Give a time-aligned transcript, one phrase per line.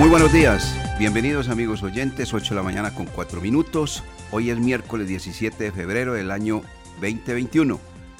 [0.00, 4.02] Muy buenos días, bienvenidos amigos oyentes, 8 de la mañana con 4 minutos.
[4.30, 6.62] Hoy es miércoles 17 de febrero del año
[7.02, 7.78] 2021.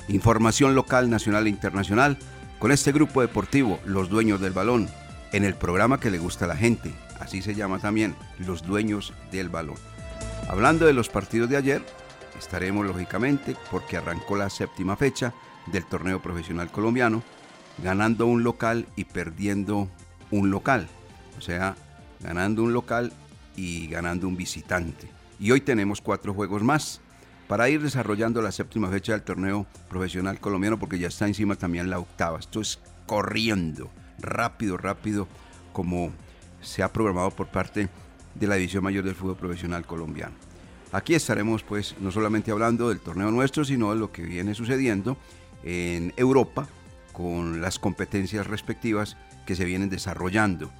[0.08, 2.18] Información local, nacional e internacional
[2.58, 4.90] con este grupo deportivo, Los Dueños del Balón,
[5.32, 6.92] en el programa que le gusta a la gente.
[7.18, 9.76] Así se llama también, Los Dueños del Balón.
[10.50, 11.82] Hablando de los partidos de ayer,
[12.38, 15.32] estaremos lógicamente porque arrancó la séptima fecha
[15.72, 17.22] del torneo profesional colombiano,
[17.82, 19.88] ganando un local y perdiendo
[20.30, 20.86] un local.
[21.40, 21.74] O sea,
[22.20, 23.12] ganando un local
[23.56, 25.09] y ganando un visitante.
[25.38, 27.01] Y hoy tenemos cuatro juegos más
[27.48, 31.88] para ir desarrollando la séptima fecha del torneo profesional colombiano porque ya está encima también
[31.88, 32.38] la octava.
[32.38, 35.28] Esto es corriendo, rápido, rápido,
[35.73, 36.12] como
[36.60, 37.88] se ha programado por parte
[38.34, 40.34] de la División Mayor del Fútbol Profesional Colombiano.
[40.93, 45.16] Aquí estaremos pues no solamente hablando del torneo nuestro, sino de lo que viene sucediendo
[45.65, 46.68] en Europa
[47.15, 50.70] con las competencias respectivas que se vienen desarrollando.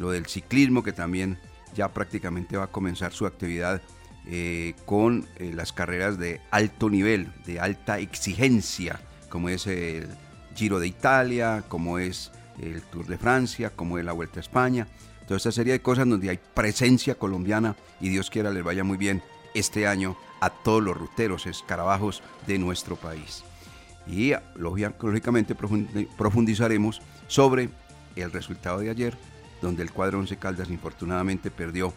[0.00, 1.38] Lo del ciclismo que también
[1.76, 3.82] ya prácticamente va a comenzar su actividad
[4.26, 8.98] eh, con eh, las carreras de alto nivel, de alta exigencia,
[9.28, 10.08] como es el
[10.56, 14.88] Giro de Italia, como es el Tour de Francia, como es la Vuelta a España.
[15.26, 18.96] Toda esta serie de cosas donde hay presencia colombiana y Dios quiera les vaya muy
[18.96, 23.44] bien este año a todos los ruteros, escarabajos de nuestro país
[24.06, 27.68] y lógicamente profundizaremos sobre
[28.16, 29.16] el resultado de ayer,
[29.60, 31.92] donde el cuadro Once Caldas infortunadamente perdió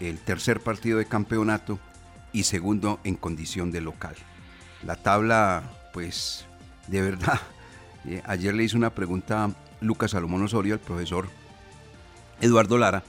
[0.00, 1.78] el tercer partido de campeonato
[2.32, 4.14] y segundo en condición de local.
[4.84, 5.62] La tabla,
[5.92, 6.46] pues,
[6.86, 7.40] de verdad,
[8.06, 9.50] eh, ayer le hice una pregunta a
[9.80, 11.28] Lucas Salomón Osorio, al profesor
[12.40, 13.02] Eduardo Lara,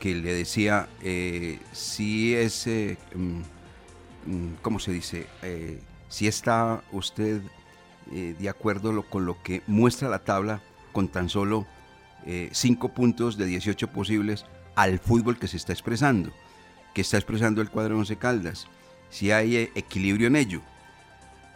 [0.00, 3.40] que le decía eh, si es, eh, mm,
[4.26, 5.26] mm, ¿cómo se dice?
[6.08, 7.42] si está usted
[8.10, 10.62] de acuerdo con lo que muestra la tabla,
[10.92, 11.66] con tan solo
[12.26, 14.44] 5 eh, puntos de 18 posibles
[14.74, 16.32] al fútbol que se está expresando,
[16.94, 18.66] que está expresando el cuadro 11 Caldas,
[19.10, 20.60] si hay eh, equilibrio en ello.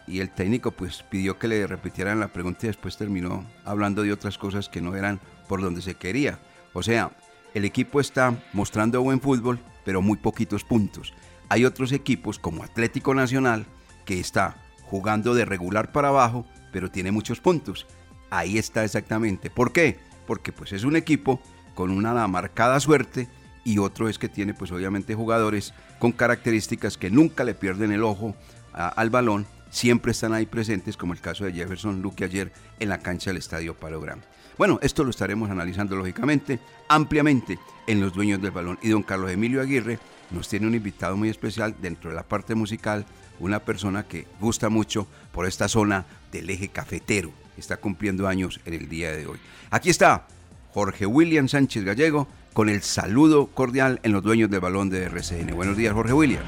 [0.07, 4.11] Y el técnico pues pidió que le repitieran la pregunta y después terminó hablando de
[4.11, 6.39] otras cosas que no eran por donde se quería.
[6.73, 7.11] O sea,
[7.53, 11.13] el equipo está mostrando buen fútbol, pero muy poquitos puntos.
[11.49, 13.65] Hay otros equipos como Atlético Nacional
[14.05, 17.85] que está jugando de regular para abajo, pero tiene muchos puntos.
[18.29, 19.49] Ahí está exactamente.
[19.49, 19.99] ¿Por qué?
[20.31, 21.41] Porque pues es un equipo
[21.75, 23.27] con una marcada suerte
[23.65, 28.01] y otro es que tiene pues obviamente jugadores con características que nunca le pierden el
[28.01, 28.33] ojo
[28.71, 32.99] al balón, siempre están ahí presentes como el caso de Jefferson Luque ayer en la
[32.99, 34.21] cancha del Estadio Parogram.
[34.57, 39.31] Bueno, esto lo estaremos analizando lógicamente ampliamente en Los Dueños del Balón y don Carlos
[39.31, 39.99] Emilio Aguirre
[40.29, 43.05] nos tiene un invitado muy especial dentro de la parte musical
[43.41, 47.33] una persona que gusta mucho por esta zona del eje cafetero.
[47.61, 49.37] Está cumpliendo años en el día de hoy.
[49.69, 50.25] Aquí está
[50.73, 55.53] Jorge William Sánchez Gallego con el saludo cordial en los dueños del balón de RCN.
[55.55, 56.41] Buenos días, Jorge William.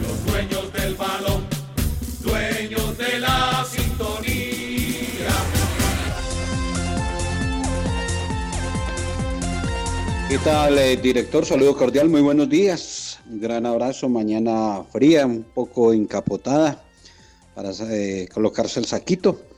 [0.00, 1.44] Los dueños del balón,
[2.22, 5.28] dueños de la sintonía.
[10.30, 11.44] ¿Qué tal, eh, director?
[11.44, 13.20] Saludo cordial, muy buenos días.
[13.28, 16.82] Un gran abrazo, mañana fría, un poco encapotada
[17.54, 19.53] para eh, colocarse el saquito.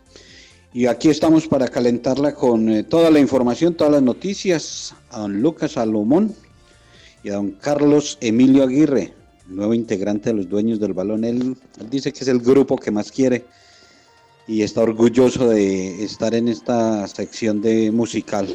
[0.76, 5.40] Y aquí estamos para calentarla con eh, toda la información, todas las noticias, a don
[5.40, 6.34] Lucas Salomón
[7.24, 9.14] y a don Carlos Emilio Aguirre,
[9.46, 11.24] nuevo integrante de los dueños del balón.
[11.24, 11.56] él
[11.90, 13.46] dice que es el grupo que más quiere
[14.46, 18.46] y está orgulloso de estar en esta sección de musical.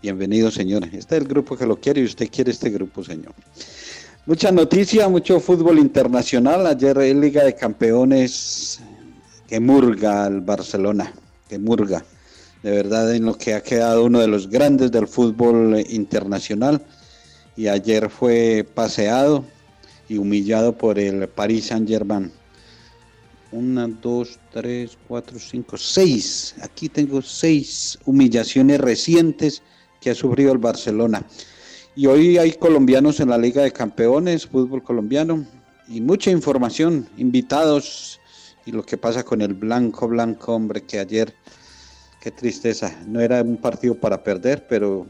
[0.00, 0.84] Bienvenido, señor.
[0.84, 3.34] Este es el grupo que lo quiere y usted quiere este grupo, señor.
[4.24, 6.66] Mucha noticia, mucho fútbol internacional.
[6.66, 8.80] Ayer en Liga de Campeones
[9.54, 11.12] que murga al Barcelona,
[11.48, 12.04] que murga.
[12.64, 16.84] De verdad en lo que ha quedado uno de los grandes del fútbol internacional.
[17.56, 19.44] Y ayer fue paseado
[20.08, 22.32] y humillado por el Paris Saint Germain.
[23.52, 26.56] Una, dos, tres, cuatro, cinco, seis.
[26.60, 29.62] Aquí tengo seis humillaciones recientes
[30.00, 31.24] que ha sufrido el Barcelona.
[31.94, 35.46] Y hoy hay colombianos en la Liga de Campeones, fútbol colombiano,
[35.86, 38.18] y mucha información, invitados
[38.66, 41.34] y lo que pasa con el blanco, blanco hombre que ayer
[42.20, 42.94] qué tristeza.
[43.06, 45.06] No era un partido para perder, pero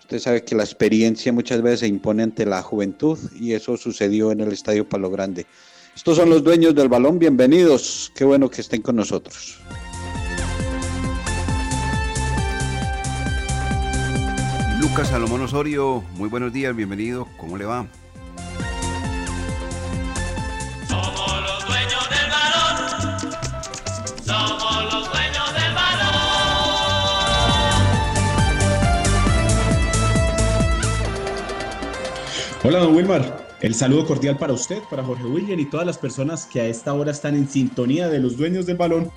[0.00, 4.32] usted sabe que la experiencia muchas veces se impone ante la juventud y eso sucedió
[4.32, 5.46] en el Estadio Palo Grande.
[5.94, 9.58] Estos son los dueños del balón, bienvenidos, qué bueno que estén con nosotros.
[14.80, 17.86] Lucas Salomón Osorio, muy buenos días, bienvenido, ¿cómo le va?
[32.68, 33.46] Hola, don Wilmar.
[33.60, 36.92] El saludo cordial para usted, para Jorge William y todas las personas que a esta
[36.94, 39.08] hora están en sintonía de los dueños del balón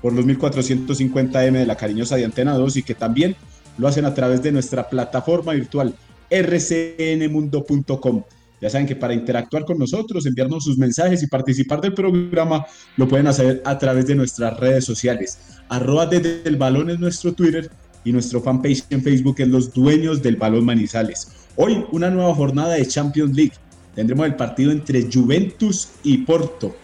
[0.00, 3.36] por los 1450M de la cariñosa de Antena 2 y que también
[3.76, 5.94] lo hacen a través de nuestra plataforma virtual
[6.30, 8.22] rcnmundo.com.
[8.62, 12.64] Ya saben que para interactuar con nosotros, enviarnos sus mensajes y participar del programa,
[12.96, 15.60] lo pueden hacer a través de nuestras redes sociales.
[15.68, 17.70] Arroba desde el balón es nuestro Twitter
[18.02, 21.43] y nuestro fanpage en Facebook es Los Dueños del Balón Manizales.
[21.56, 23.52] Hoy una nueva jornada de Champions League.
[23.94, 26.74] Tendremos el partido entre Juventus y Porto.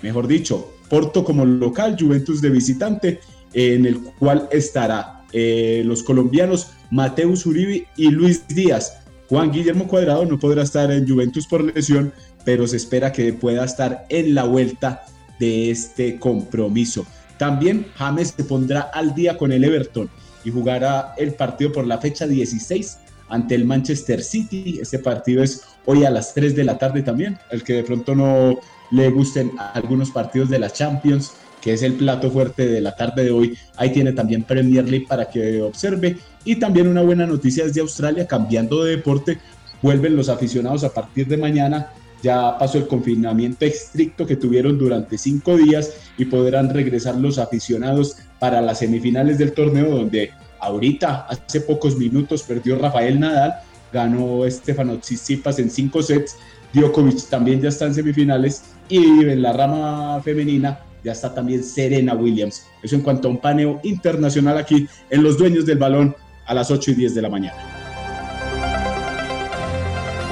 [0.00, 3.20] Mejor dicho, Porto como local, Juventus de visitante,
[3.52, 8.98] en el cual estará eh, los colombianos Mateus Uribe y Luis Díaz.
[9.28, 12.12] Juan Guillermo Cuadrado no podrá estar en Juventus por lesión,
[12.44, 15.02] pero se espera que pueda estar en la vuelta
[15.40, 17.04] de este compromiso.
[17.38, 20.08] También James se pondrá al día con el Everton
[20.44, 22.98] y jugará el partido por la fecha 16
[23.28, 24.78] ante el Manchester City.
[24.80, 27.38] Este partido es hoy a las 3 de la tarde también.
[27.50, 28.58] El que de pronto no
[28.90, 33.24] le gusten algunos partidos de la Champions, que es el plato fuerte de la tarde
[33.24, 33.56] de hoy.
[33.76, 36.18] Ahí tiene también Premier League para que observe.
[36.44, 39.38] Y también una buena noticia desde Australia, cambiando de deporte,
[39.80, 41.92] vuelven los aficionados a partir de mañana.
[42.22, 48.16] Ya pasó el confinamiento estricto que tuvieron durante cinco días y podrán regresar los aficionados
[48.38, 50.30] para las semifinales del torneo donde
[50.62, 53.54] ahorita, hace pocos minutos, perdió Rafael Nadal,
[53.92, 56.36] ganó Estefano Tsitsipas en cinco sets,
[56.72, 62.14] Djokovic también ya está en semifinales y en la rama femenina ya está también Serena
[62.14, 62.66] Williams.
[62.82, 66.16] Eso en cuanto a un paneo internacional aquí en Los Dueños del Balón
[66.46, 67.56] a las 8 y 10 de la mañana.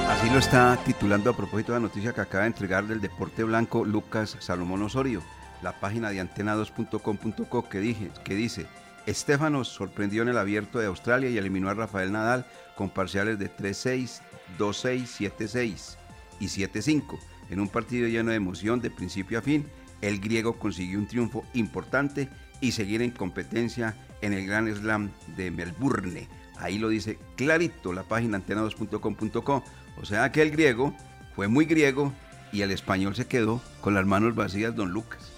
[0.08, 3.42] Así lo está titulando a propósito de la noticia que acaba de entregar del Deporte
[3.42, 5.22] Blanco Lucas Salomón Osorio,
[5.62, 8.66] la página de antena2.com.co que, que dice,
[9.06, 13.50] Estefanos sorprendió en el abierto de Australia y eliminó a Rafael Nadal con parciales de
[13.50, 14.20] 3-6,
[14.58, 15.96] 2-6, 7-6
[16.38, 17.18] y 7-5
[17.50, 19.66] en un partido lleno de emoción de principio a fin
[20.00, 22.28] el griego consiguió un triunfo importante
[22.60, 26.28] y seguir en competencia en el Grand Slam de Melbourne.
[26.58, 29.64] Ahí lo dice clarito la página antena2.com.co.
[30.00, 30.94] O sea que el griego
[31.34, 32.12] fue muy griego
[32.52, 35.32] y el español se quedó con las manos vacías, don Lucas.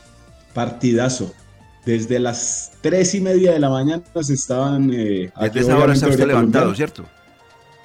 [0.54, 1.34] Partidazo.
[1.84, 4.90] Desde las tres y media de la mañana se estaban...
[4.92, 7.04] Eh, desde esa hora está usted levantado, ¿cierto?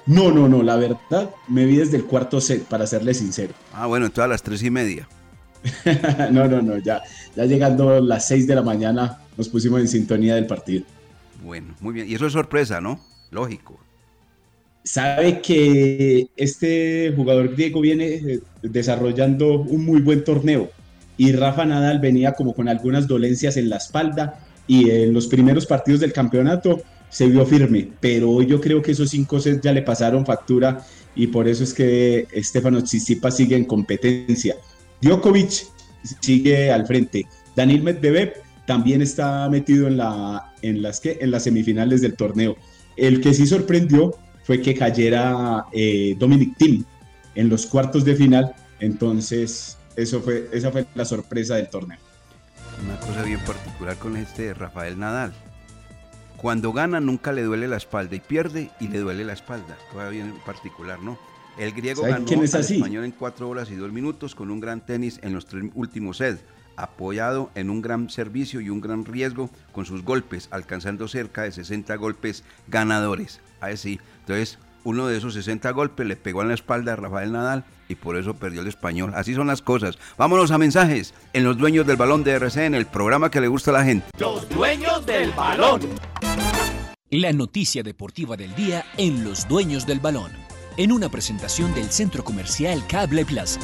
[0.06, 3.52] No, no, no, la verdad me vi desde el cuarto set, para serle sincero.
[3.74, 5.08] Ah, bueno, entonces a las tres y media.
[6.32, 7.02] no, no, no, ya,
[7.36, 10.84] ya llegando las 6 de la mañana nos pusimos en sintonía del partido.
[11.44, 12.08] Bueno, muy bien.
[12.08, 13.00] Y eso es sorpresa, ¿no?
[13.30, 13.78] Lógico.
[14.82, 20.70] Sabe que este jugador griego viene eh, desarrollando un muy buen torneo
[21.18, 25.66] y Rafa Nadal venía como con algunas dolencias en la espalda y en los primeros
[25.66, 26.80] partidos del campeonato
[27.10, 31.26] se vio firme, pero yo creo que esos cinco sets ya le pasaron factura y
[31.26, 34.56] por eso es que Estefano Tsitsipas sigue en competencia.
[35.00, 35.66] Djokovic
[36.20, 37.26] sigue al frente.
[37.56, 38.34] Daniel Medvedev
[38.66, 42.56] también está metido en, la, en, las, que, en las semifinales del torneo.
[42.96, 44.14] El que sí sorprendió
[44.44, 46.84] fue que cayera eh, Dominic Thiem
[47.34, 48.54] en los cuartos de final.
[48.80, 51.98] Entonces, eso fue, esa fue la sorpresa del torneo.
[52.84, 55.32] Una cosa bien particular con este Rafael Nadal.
[56.36, 59.76] Cuando gana nunca le duele la espalda y pierde y le duele la espalda.
[59.92, 61.18] Cosa bien particular, ¿no?
[61.58, 62.76] El griego ganó quién es al así?
[62.76, 66.18] español en 4 horas y 2 minutos con un gran tenis en los tres últimos
[66.18, 66.42] sets,
[66.76, 71.50] apoyado en un gran servicio y un gran riesgo con sus golpes, alcanzando cerca de
[71.50, 73.40] 60 golpes ganadores.
[73.60, 77.64] Así, entonces uno de esos 60 golpes le pegó en la espalda a Rafael Nadal
[77.88, 79.12] y por eso perdió el español.
[79.14, 79.98] Así son las cosas.
[80.16, 83.70] Vámonos a mensajes en los dueños del balón de RCN, el programa que le gusta
[83.70, 84.06] a la gente.
[84.18, 85.80] Los dueños del balón.
[87.10, 90.30] La noticia deportiva del día en Los Dueños del Balón.
[90.76, 93.58] En una presentación del Centro Comercial Cable Plaza.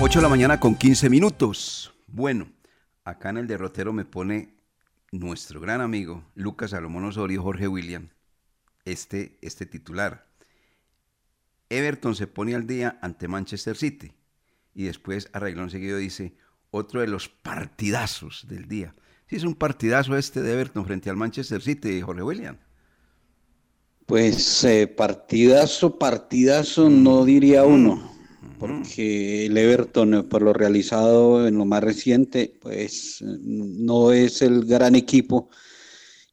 [0.00, 1.92] 8 de la mañana con 15 minutos.
[2.06, 2.48] Bueno,
[3.04, 4.56] acá en el derrotero me pone
[5.12, 8.08] nuestro gran amigo Lucas Salomón Osorio, Jorge William,
[8.86, 10.26] este, este titular.
[11.68, 14.12] Everton se pone al día ante Manchester City
[14.74, 16.34] y después arreglón seguido dice
[16.70, 18.94] otro de los partidazos del día.
[19.28, 22.56] Sí, es un partidazo este de Everton frente al Manchester City, Jorge William.
[24.06, 28.12] Pues eh, partidazo, partidazo, no diría uno,
[28.60, 34.64] porque el Everton, eh, por lo realizado en lo más reciente, pues no es el
[34.64, 35.50] gran equipo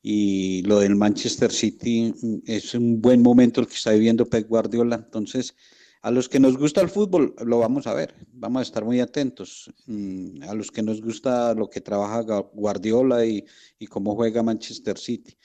[0.03, 4.47] y lo del Manchester City mm, es un buen momento el que está viviendo Pep
[4.47, 4.97] Guardiola.
[4.97, 5.55] Entonces,
[6.03, 8.99] a los que nos gusta el fútbol, lo vamos a ver, vamos a estar muy
[8.99, 9.73] atentos.
[9.87, 12.21] Mm, a los que nos gusta lo que trabaja
[12.53, 13.43] Guardiola y,
[13.79, 15.35] y cómo juega Manchester City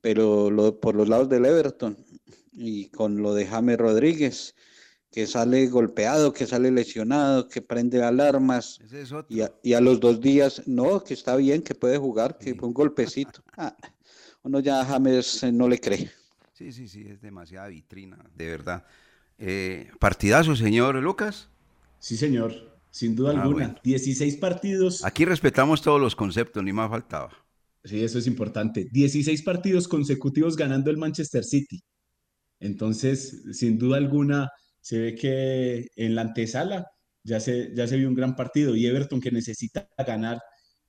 [0.00, 1.96] pero por los lados del Everton
[2.52, 4.54] y con lo de James Rodríguez,
[5.10, 8.78] que sale golpeado, que sale lesionado, que prende alarmas
[9.28, 12.74] y, a, los dos días, no, que está bien, que puede jugar, que fue un
[12.74, 13.42] golpecito.
[13.60, 13.76] Ah,
[14.44, 16.08] uno ya a James eh, no le cree.
[16.52, 18.84] Sí, sí, sí, es demasiada vitrina, de verdad.
[19.36, 21.48] Eh, ¿Partidazo, señor Lucas?
[21.98, 23.74] Sí, señor, sin duda ah, alguna.
[23.82, 25.04] 16 partidos.
[25.04, 27.30] Aquí respetamos todos los conceptos, ni más faltaba.
[27.82, 28.88] Sí, eso es importante.
[28.92, 31.82] 16 partidos consecutivos ganando el Manchester City.
[32.60, 34.50] Entonces, sin duda alguna,
[34.88, 36.90] se ve que en la antesala
[37.22, 40.40] ya se, ya se vio un gran partido y Everton que necesita ganar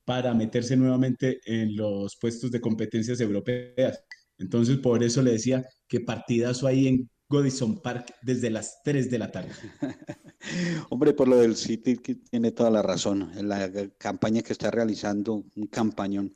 [0.05, 4.01] para meterse nuevamente en los puestos de competencias europeas.
[4.37, 9.19] Entonces, por eso le decía que partidazo ahí en Godison Park desde las 3 de
[9.19, 9.51] la tarde.
[10.89, 13.29] Hombre, por lo del City, tiene toda la razón.
[13.41, 16.33] La campaña que está realizando, un campañón.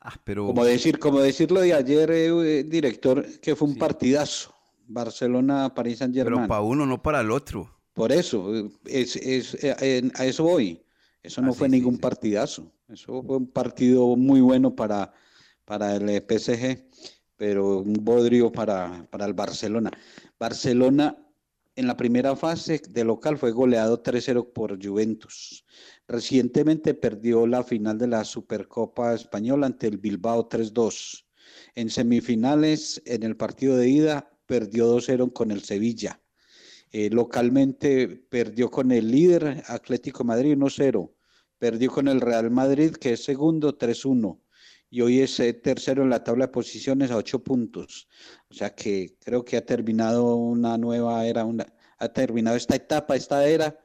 [0.00, 0.48] Ah, pero...
[0.48, 4.53] Como decir, como decirlo de ayer, eh, director, que fue un partidazo.
[4.86, 6.42] Barcelona-París Saint Germain.
[6.42, 7.70] Pero para uno, no para el otro.
[7.92, 8.52] Por eso,
[8.84, 10.82] es, es, eh, a eso voy.
[11.22, 12.70] Eso no ah, fue ningún partidazo.
[12.88, 15.12] Eso fue un partido muy bueno para,
[15.64, 16.84] para el PSG,
[17.36, 19.90] pero un bodrio para, para el Barcelona.
[20.38, 21.16] Barcelona
[21.76, 25.64] en la primera fase de local fue goleado 3-0 por Juventus.
[26.06, 31.24] Recientemente perdió la final de la Supercopa Española ante el Bilbao 3-2.
[31.74, 36.20] En semifinales, en el partido de ida, perdió 2-0 con el Sevilla.
[36.90, 41.12] Eh, localmente perdió con el líder Atlético Madrid 1-0.
[41.58, 44.40] Perdió con el Real Madrid, que es segundo, 3-1
[44.94, 48.06] y hoy es eh, tercero en la tabla de posiciones a ocho puntos.
[48.48, 51.66] O sea que creo que ha terminado una nueva era, una,
[51.98, 53.76] ha terminado esta etapa, esta era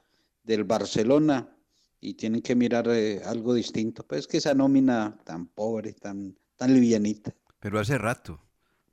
[0.43, 1.57] del Barcelona
[1.99, 4.05] y tienen que mirar eh, algo distinto.
[4.05, 7.33] Pues que esa nómina tan pobre, tan, tan livianita.
[7.59, 8.39] Pero hace rato.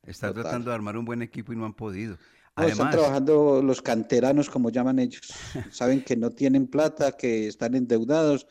[0.06, 2.16] Están tratando de armar un buen equipo y no han podido.
[2.56, 5.22] están trabajando los canteranos, como llaman ellos.
[5.70, 8.46] Saben que no tienen plata, que están endeudados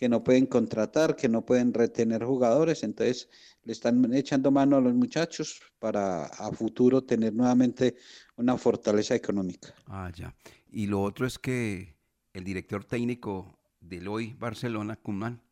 [0.00, 3.28] que no pueden contratar, que no pueden retener jugadores, entonces
[3.64, 7.96] le están echando mano a los muchachos para a futuro tener nuevamente
[8.36, 9.74] una fortaleza económica.
[9.86, 10.34] Ah, ya.
[10.72, 11.98] Y lo otro es que
[12.32, 15.42] el director técnico del hoy Barcelona, Kuman,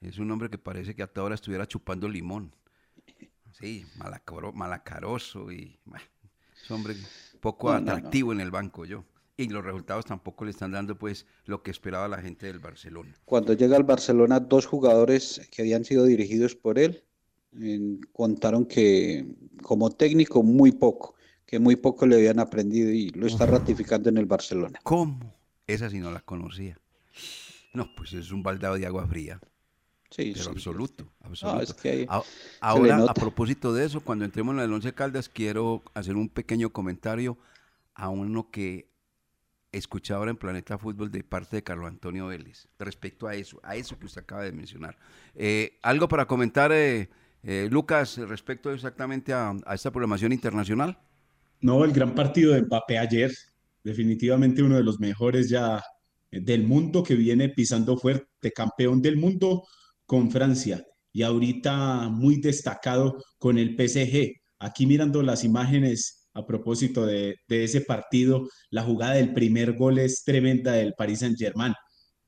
[0.00, 2.54] es un hombre que parece que hasta ahora estuviera chupando limón.
[3.52, 6.04] Sí, malacaroso y bueno,
[6.54, 6.96] es un hombre
[7.40, 9.04] poco atractivo en el banco yo
[9.36, 13.14] y los resultados tampoco le están dando pues lo que esperaba la gente del Barcelona.
[13.24, 17.04] Cuando llega al Barcelona, dos jugadores que habían sido dirigidos por él
[18.12, 19.26] contaron que
[19.62, 24.16] como técnico muy poco, que muy poco le habían aprendido y lo está ratificando en
[24.16, 24.80] el Barcelona.
[24.82, 25.34] ¿Cómo?
[25.66, 26.78] Esa sí no la conocía.
[27.74, 29.40] No, pues es un baldado de agua fría.
[30.14, 31.74] Sí, pero absoluto, absoluto.
[32.60, 36.70] ahora, a propósito de eso, cuando entremos en el Once Caldas, quiero hacer un pequeño
[36.70, 37.38] comentario
[37.94, 38.92] a uno que
[39.72, 43.74] escuchado ahora en Planeta Fútbol de parte de Carlos Antonio Vélez, respecto a eso, a
[43.74, 44.98] eso que usted acaba de mencionar.
[45.34, 47.08] Eh, ¿Algo para comentar, eh,
[47.42, 50.98] eh, Lucas, respecto exactamente a, esta programación internacional?
[51.62, 53.32] No, el gran partido de Mbappé ayer,
[53.82, 55.82] definitivamente uno de los mejores ya
[56.30, 59.64] del mundo que viene pisando fuerte, campeón del mundo
[60.12, 64.42] con Francia y ahorita muy destacado con el PSG.
[64.58, 70.22] Aquí mirando las imágenes a propósito de, ese partido, la jugada del primer gol es
[70.22, 71.72] tremenda del Paris Saint-Germain.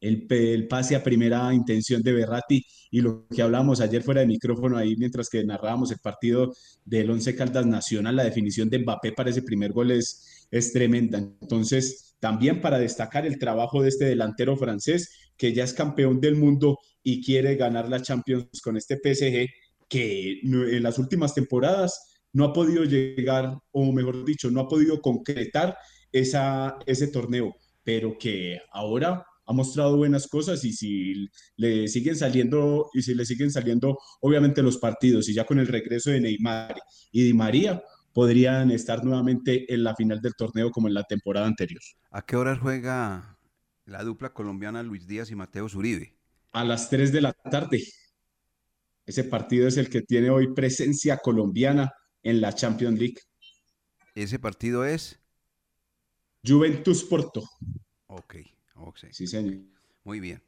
[0.00, 4.78] El, pase a primera intención de Berratti y lo que hablamos ayer fuera de micrófono
[4.78, 6.54] ahí mientras que narrábamos el partido
[6.86, 11.18] del Once Caldas Nacional, la definición de Mbappé para ese primer gol es, es tremenda.
[11.18, 16.36] Entonces, también para destacar el trabajo de este delantero francés que ya es campeón del
[16.36, 19.48] mundo y quiere ganar la Champions con este PSG
[19.88, 25.00] que en las últimas temporadas no ha podido llegar, o mejor dicho, no ha podido
[25.00, 25.76] concretar
[26.10, 33.02] ese torneo, pero que ahora ha mostrado buenas cosas y si le siguen saliendo y
[33.02, 36.74] si le siguen saliendo obviamente los partidos y ya con el regreso de Neymar
[37.12, 37.82] y Di María
[38.14, 41.82] podrían estar nuevamente en la final del torneo como en la temporada anterior.
[42.10, 43.38] ¿A qué hora juega
[43.84, 46.16] la dupla colombiana Luis Díaz y Mateo Zuribe?
[46.54, 47.84] A las 3 de la tarde.
[49.04, 51.92] Ese partido es el que tiene hoy presencia colombiana
[52.22, 53.18] en la Champions League.
[54.14, 55.18] Ese partido es.
[56.46, 57.42] Juventus Porto.
[58.06, 58.36] Ok,
[58.76, 58.98] ok.
[59.10, 59.56] Sí, señor.
[60.04, 60.42] Muy bien.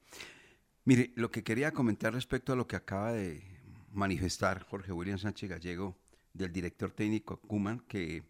[0.85, 3.43] Mire, lo que quería comentar respecto a lo que acaba de
[3.91, 5.97] manifestar Jorge William Sánchez Gallego
[6.33, 8.23] del director técnico Kuman, que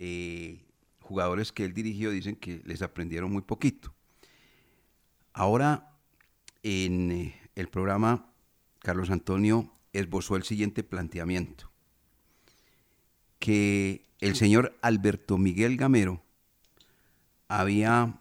[0.00, 0.64] eh,
[1.00, 3.94] jugadores que él dirigió dicen que les aprendieron muy poquito.
[5.32, 5.91] Ahora,
[6.62, 8.32] en eh, el programa,
[8.78, 11.70] Carlos Antonio esbozó el siguiente planteamiento,
[13.38, 16.22] que el señor Alberto Miguel Gamero
[17.48, 18.20] había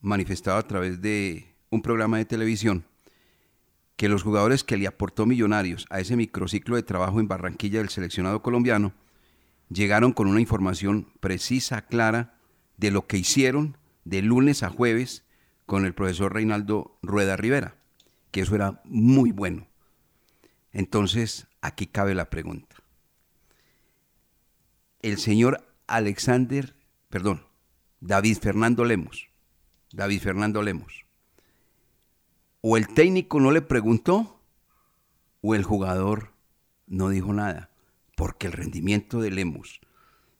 [0.00, 2.84] manifestado a través de un programa de televisión
[3.96, 7.90] que los jugadores que le aportó Millonarios a ese microciclo de trabajo en Barranquilla del
[7.90, 8.92] seleccionado colombiano
[9.68, 12.38] llegaron con una información precisa, clara,
[12.76, 15.23] de lo que hicieron de lunes a jueves
[15.66, 17.76] con el profesor Reinaldo Rueda Rivera,
[18.30, 19.66] que eso era muy bueno.
[20.72, 22.76] Entonces, aquí cabe la pregunta.
[25.02, 26.74] El señor Alexander,
[27.08, 27.46] perdón,
[28.00, 29.28] David Fernando Lemos,
[29.92, 31.04] David Fernando Lemos,
[32.60, 34.40] o el técnico no le preguntó,
[35.42, 36.32] o el jugador
[36.86, 37.70] no dijo nada
[38.16, 39.80] porque el rendimiento de Lemos,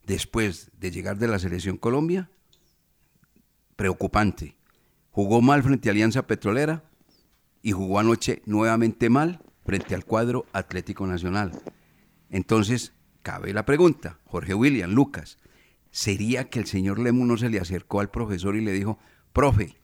[0.06, 2.30] después de llegar de la selección Colombia,
[3.76, 4.56] preocupante.
[5.14, 6.82] Jugó mal frente a Alianza Petrolera
[7.62, 11.52] y jugó anoche nuevamente mal frente al cuadro Atlético Nacional.
[12.30, 15.38] Entonces, cabe la pregunta, Jorge William, Lucas,
[15.92, 18.98] ¿sería que el señor Lemos no se le acercó al profesor y le dijo,
[19.32, 19.76] profe,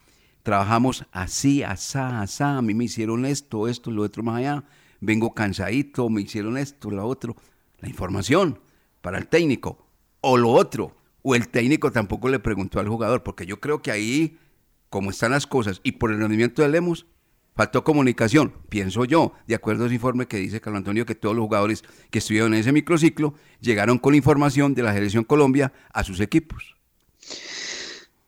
[0.43, 4.65] trabajamos así, asá, asá, a mí me hicieron esto, esto, lo otro más allá,
[5.01, 7.37] vengo cansadito, me hicieron esto, lo otro,
[7.79, 8.59] la información
[9.01, 9.87] para el técnico.
[10.23, 13.93] O lo otro, o el técnico tampoco le preguntó al jugador, porque yo creo que
[13.93, 14.41] ahí,
[14.91, 17.07] como están las cosas, y por el rendimiento de Lemos,
[17.55, 21.35] faltó comunicación, pienso yo, de acuerdo a ese informe que dice Carlos Antonio, que todos
[21.35, 26.05] los jugadores que estuvieron en ese microciclo llegaron con información de la Selección Colombia a
[26.05, 26.77] sus equipos.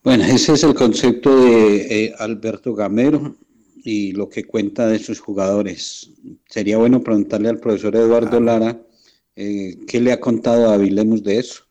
[0.02, 3.36] Bueno, ese es el concepto de eh, Alberto Gamero
[3.84, 6.10] y lo que cuenta de sus jugadores.
[6.48, 8.80] Sería bueno preguntarle al profesor Eduardo Lara
[9.34, 11.64] eh, ¿Qué le ha contado a Vilemos de eso?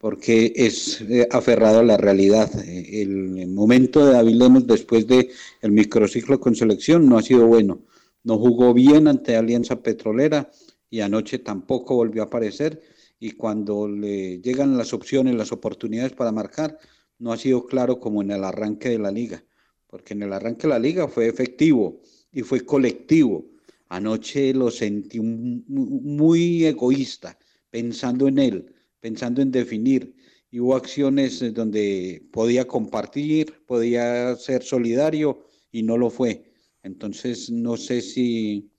[0.00, 2.50] Porque es eh, aferrado a la realidad.
[2.66, 7.84] Eh, el momento de Avilemos después del el microciclo con selección no ha sido bueno.
[8.24, 10.50] No jugó bien ante Alianza Petrolera
[10.88, 12.82] y anoche tampoco volvió a aparecer.
[13.18, 16.78] Y cuando le llegan las opciones, las oportunidades para marcar,
[17.18, 19.44] no ha sido claro como en el arranque de la liga.
[19.86, 22.00] Porque en el arranque de la liga fue efectivo
[22.32, 23.50] y fue colectivo
[23.90, 27.36] Anoche lo sentí muy egoísta,
[27.70, 30.14] pensando en él, pensando en definir.
[30.50, 36.52] Y hubo acciones donde podía compartir, podía ser solidario y no lo fue.
[36.82, 38.70] Entonces, no sé si...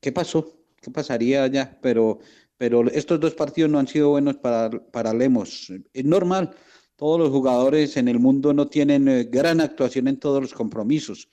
[0.00, 0.58] ¿Qué pasó?
[0.80, 1.78] ¿Qué pasaría allá?
[1.82, 2.18] Pero,
[2.56, 5.70] pero estos dos partidos no han sido buenos para, para Lemos.
[5.92, 6.54] Es normal,
[6.96, 11.28] todos los jugadores en el mundo no tienen eh, gran actuación en todos los compromisos,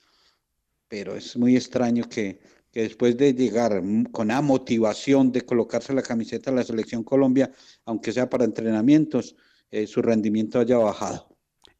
[0.88, 2.40] pero es muy extraño que
[2.72, 7.52] que después de llegar con la motivación de colocarse la camiseta de la selección Colombia,
[7.84, 9.36] aunque sea para entrenamientos,
[9.70, 11.28] eh, su rendimiento haya bajado.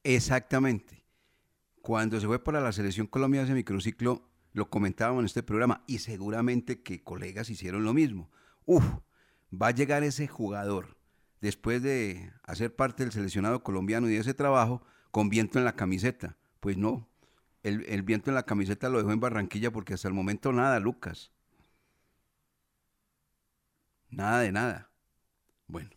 [0.04, 1.04] Exactamente.
[1.80, 5.98] Cuando se fue para la selección Colombia ese microciclo, lo comentábamos en este programa y
[5.98, 8.30] seguramente que colegas hicieron lo mismo.
[8.66, 8.84] Uf,
[9.50, 10.98] va a llegar ese jugador
[11.40, 15.74] después de hacer parte del seleccionado colombiano y de ese trabajo con viento en la
[15.74, 16.36] camiseta.
[16.60, 17.08] Pues no,
[17.62, 21.30] el, viento en la camiseta lo dejó en Barranquilla porque hasta el momento nada, Lucas.
[24.10, 24.90] Nada de nada.
[25.68, 25.90] Bueno,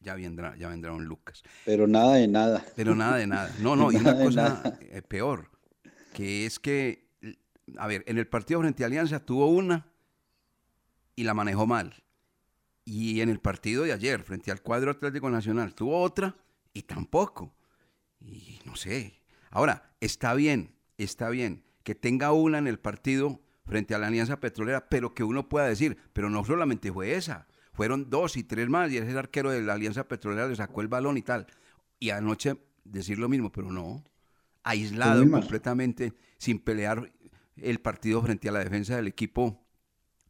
[0.00, 1.42] ya vendrá, ya vendrá un Lucas.
[1.64, 2.64] Pero nada de nada.
[2.76, 3.50] Pero nada de nada.
[3.60, 5.50] No, no, y una cosa eh, peor,
[6.12, 7.08] que es que,
[7.76, 9.86] a ver, en el partido frente a Alianza tuvo una
[11.16, 11.94] y la manejó mal.
[12.84, 16.36] Y en el partido de ayer, frente al cuadro Atlético Nacional, tuvo otra
[16.72, 17.52] y tampoco.
[18.20, 19.20] Y no sé.
[19.50, 24.40] Ahora, está bien, está bien que tenga una en el partido frente a la Alianza
[24.40, 28.68] Petrolera, pero que uno pueda decir, pero no solamente fue esa, fueron dos y tres
[28.68, 31.46] más, y ese arquero de la Alianza Petrolera le sacó el balón y tal.
[32.00, 34.02] Y anoche decir lo mismo, pero no,
[34.64, 37.12] aislado completamente, sin pelear
[37.54, 39.64] el partido frente a la defensa del equipo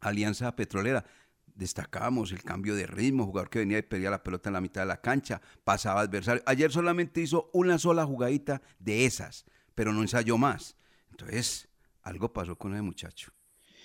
[0.00, 1.07] Alianza Petrolera.
[1.55, 4.83] Destacábamos el cambio de ritmo, jugador que venía y pedía la pelota en la mitad
[4.83, 6.42] de la cancha, pasaba adversario.
[6.44, 10.74] Ayer solamente hizo una sola jugadita de esas pero no ensayó más.
[11.10, 11.68] Entonces,
[12.02, 13.30] algo pasó con ese muchacho.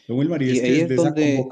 [0.07, 1.45] y ahí es donde,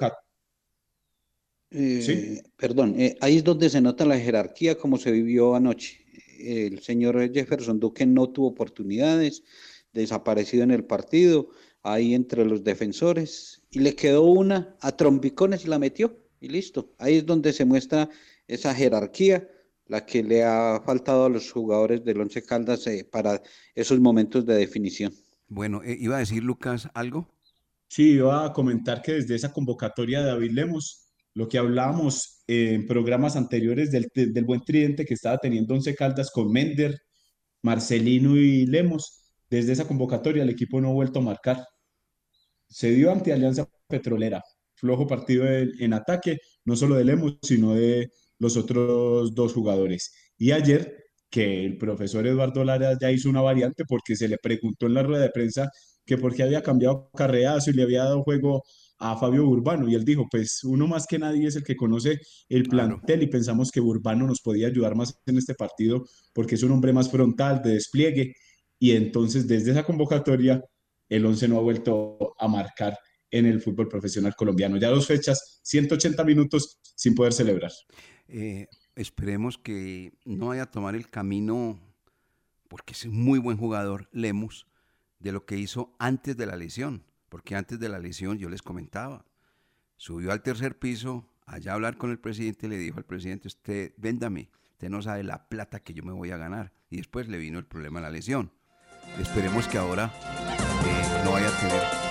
[1.71, 6.04] eh, Perdón, eh, ahí es donde se nota la jerarquía como se vivió anoche.
[6.39, 9.43] El señor Jefferson Duque no tuvo oportunidades,
[9.93, 11.49] desaparecido en el partido,
[11.84, 16.93] ahí entre los defensores, y le quedó una a trompicones y la metió y listo.
[16.97, 18.10] Ahí es donde se muestra
[18.47, 19.49] esa jerarquía,
[19.89, 23.41] la que le ha faltado a los jugadores del Once Caldas eh, para
[23.73, 25.13] esos momentos de definición.
[25.47, 27.28] Bueno, eh, iba a decir Lucas algo.
[27.88, 32.86] Sí, iba a comentar que desde esa convocatoria de David Lemos, lo que hablábamos en
[32.86, 37.02] programas anteriores del, del buen tridente que estaba teniendo Once Caldas con Mender,
[37.63, 41.65] Marcelino y Lemos, desde esa convocatoria el equipo no ha vuelto a marcar.
[42.67, 44.43] Se dio ante Alianza Petrolera,
[44.75, 50.12] flojo partido en, en ataque, no solo de Lemos, sino de los otros dos jugadores.
[50.38, 54.88] Y ayer, que el profesor Eduardo Lara ya hizo una variante porque se le preguntó
[54.88, 55.69] en la rueda de prensa
[56.06, 58.63] que por qué había cambiado Carreazo y le había dado juego
[58.97, 59.88] a Fabio Urbano.
[59.88, 63.28] Y él dijo, pues uno más que nadie es el que conoce el plantel y
[63.28, 67.12] pensamos que Urbano nos podía ayudar más en este partido porque es un hombre más
[67.12, 68.34] frontal, de despliegue.
[68.80, 70.63] Y entonces desde esa convocatoria
[71.10, 72.97] el 11 no ha vuelto a marcar
[73.32, 74.78] en el fútbol profesional colombiano.
[74.78, 77.72] Ya dos fechas, 180 minutos sin poder celebrar.
[78.28, 81.80] Eh, esperemos que no vaya a tomar el camino,
[82.68, 84.68] porque es un muy buen jugador, Lemus,
[85.20, 87.04] de lo que hizo antes de la lesión.
[87.30, 89.26] Porque antes de la lesión yo les comentaba,
[89.98, 93.94] subió al tercer piso, allá a hablar con el presidente, le dijo al presidente, usted
[93.98, 96.74] véndame, usted no sabe la plata que yo me voy a ganar.
[96.89, 98.52] Y después le vino el problema de la lesión.
[99.20, 100.12] Esperemos que ahora
[100.86, 102.09] eh, no vaya a tener...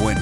[0.00, 0.20] Bueno.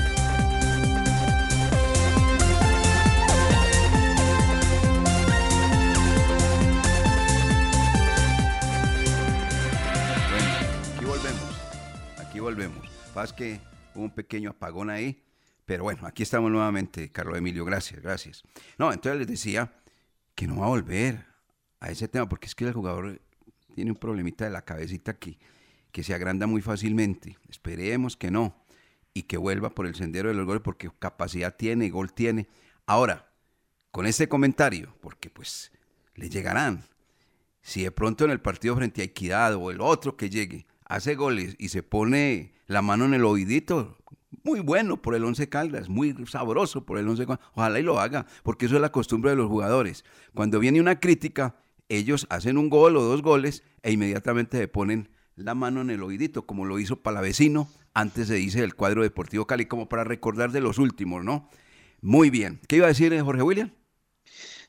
[10.30, 10.48] Bueno,
[10.94, 11.60] aquí volvemos.
[12.18, 12.88] Aquí volvemos.
[13.12, 13.60] Paz que
[13.94, 15.22] hubo un pequeño apagón ahí.
[15.66, 17.64] Pero bueno, aquí estamos nuevamente, Carlos Emilio.
[17.64, 18.42] Gracias, gracias.
[18.78, 19.70] No, entonces les decía
[20.36, 21.26] que no va a volver
[21.80, 23.20] a ese tema, porque es que el jugador
[23.74, 25.38] tiene un problemita de la cabecita que,
[25.90, 27.36] que se agranda muy fácilmente.
[27.48, 28.54] Esperemos que no
[29.12, 32.48] y que vuelva por el sendero de los goles porque capacidad tiene, gol tiene.
[32.84, 33.32] Ahora,
[33.90, 35.72] con este comentario, porque pues
[36.14, 36.84] le llegarán.
[37.62, 41.14] Si de pronto en el partido frente a Equidad o el otro que llegue hace
[41.14, 43.96] goles y se pone la mano en el oídito,
[44.46, 47.44] muy bueno por el Once Caldas, muy sabroso por el Once Caldas.
[47.54, 50.04] Ojalá y lo haga, porque eso es la costumbre de los jugadores.
[50.34, 51.56] Cuando viene una crítica,
[51.88, 56.00] ellos hacen un gol o dos goles e inmediatamente se ponen la mano en el
[56.00, 60.52] oídito, como lo hizo Palavecino, antes se dice del cuadro deportivo Cali, como para recordar
[60.52, 61.50] de los últimos, ¿no?
[62.00, 62.60] Muy bien.
[62.68, 63.72] ¿Qué iba a decir eh, Jorge William?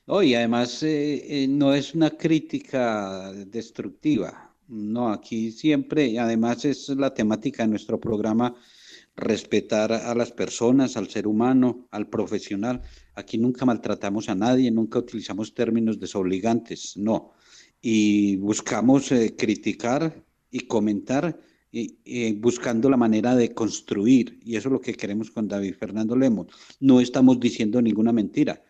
[0.08, 4.56] No, y además eh, eh, no es una crítica destructiva.
[4.68, 8.56] No, aquí siempre, además es la temática de nuestro programa,
[9.18, 12.82] respetar a las personas, al ser humano, al profesional.
[13.16, 17.34] Aquí nunca maltratamos a nadie, nunca utilizamos términos desobligantes, no.
[17.82, 21.40] Y buscamos eh, criticar y comentar
[21.72, 24.40] y, buscando la manera de construir.
[24.46, 26.48] Y eso es lo que queremos con David Fernando Lemos.
[26.80, 28.64] No estamos diciendo ninguna mentira.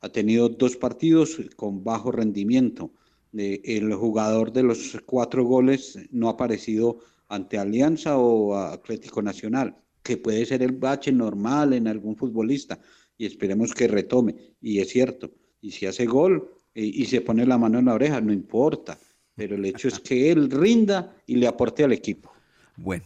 [0.00, 2.92] Ha tenido dos partidos con bajo rendimiento.
[3.36, 9.74] Eh, el jugador de los cuatro goles no ha aparecido ante Alianza o Atlético Nacional,
[10.02, 12.78] que puede ser el bache normal en algún futbolista.
[13.16, 14.34] Y esperemos que retome.
[14.60, 15.30] Y es cierto.
[15.60, 18.98] Y si hace gol eh, y se pone la mano en la oreja, no importa
[19.34, 22.32] pero el hecho es que él rinda y le aporte al equipo.
[22.76, 23.04] Bueno,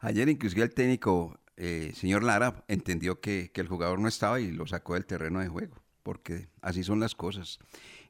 [0.00, 4.50] ayer inclusive el técnico, eh, señor Lara, entendió que, que, el jugador no estaba y
[4.50, 7.58] lo sacó del terreno de juego, porque así son las cosas.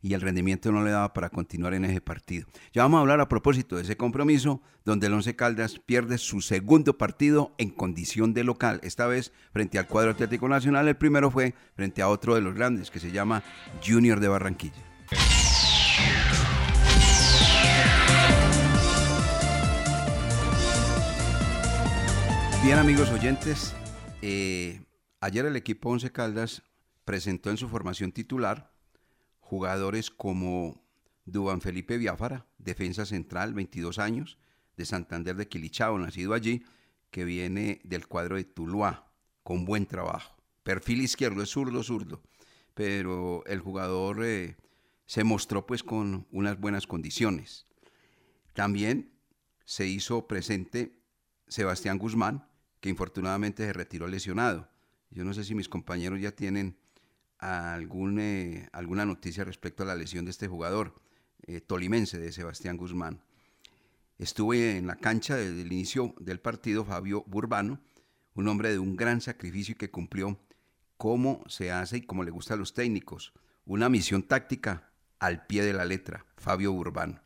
[0.00, 2.46] Y el rendimiento no le daba para continuar en ese partido.
[2.72, 6.40] Ya vamos a hablar a propósito de ese compromiso, donde el Once Caldas pierde su
[6.40, 10.86] segundo partido en condición de local, esta vez frente al cuadro Atlético Nacional.
[10.86, 13.42] El primero fue frente a otro de los grandes, que se llama
[13.84, 14.84] Junior de Barranquilla.
[22.62, 23.74] Bien amigos oyentes,
[24.20, 24.82] eh,
[25.20, 26.62] ayer el equipo Once Caldas
[27.04, 28.77] presentó en su formación titular
[29.48, 30.84] jugadores como
[31.24, 34.36] Dubán Felipe Biafara, defensa central, 22 años,
[34.76, 36.62] de Santander de Quilichao, nacido allí,
[37.10, 39.10] que viene del cuadro de Tuluá,
[39.42, 40.36] con buen trabajo.
[40.64, 42.20] Perfil izquierdo, es zurdo, zurdo,
[42.74, 44.58] pero el jugador eh,
[45.06, 47.64] se mostró pues con unas buenas condiciones.
[48.52, 49.14] También
[49.64, 51.00] se hizo presente
[51.46, 52.46] Sebastián Guzmán,
[52.80, 54.68] que infortunadamente se retiró lesionado.
[55.08, 56.76] Yo no sé si mis compañeros ya tienen
[57.40, 60.94] eh, alguna noticia respecto a la lesión de este jugador
[61.46, 63.22] eh, tolimense de Sebastián Guzmán.
[64.18, 67.80] Estuve en la cancha desde el inicio del partido Fabio Burbano,
[68.34, 70.38] un hombre de un gran sacrificio y que cumplió
[70.96, 73.32] como se hace y como le gusta a los técnicos,
[73.64, 77.20] una misión táctica al pie de la letra, Fabio Urbano.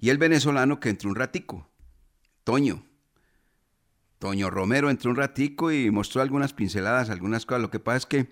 [0.00, 1.70] Y el venezolano que entró un ratico,
[2.42, 2.84] Toño.
[4.18, 7.62] Toño Romero entró un ratico y mostró algunas pinceladas, algunas cosas.
[7.62, 8.28] Lo que pasa es que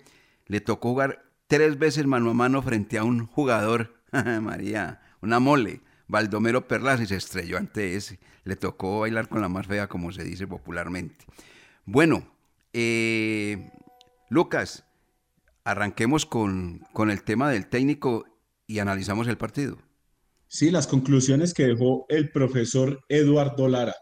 [0.47, 5.81] le tocó jugar tres veces mano a mano frente a un jugador, María, una mole,
[6.07, 8.19] Baldomero Perlas, y se estrelló ante ese.
[8.43, 11.25] Le tocó bailar con la más fea, como se dice popularmente.
[11.85, 12.25] Bueno,
[12.73, 13.71] eh,
[14.29, 14.85] Lucas,
[15.63, 18.25] arranquemos con, con el tema del técnico
[18.67, 19.77] y analizamos el partido.
[20.47, 23.95] Sí, las conclusiones que dejó el profesor Eduardo Lara.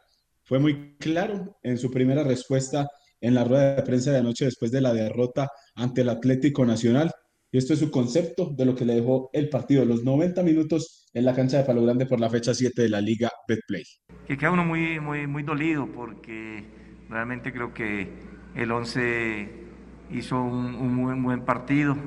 [0.44, 2.90] Fue muy claro en su primera respuesta
[3.22, 7.12] en la rueda de prensa de anoche después de la derrota ante el Atlético Nacional.
[7.52, 11.10] Y esto es su concepto de lo que le dejó el partido, los 90 minutos
[11.14, 13.84] en la cancha de Palo Grande por la fecha 7 de la Liga Betplay.
[14.26, 16.64] Que queda uno muy, muy, muy dolido porque
[17.10, 18.10] realmente creo que
[18.56, 19.50] el 11
[20.12, 21.98] hizo un, un muy buen partido.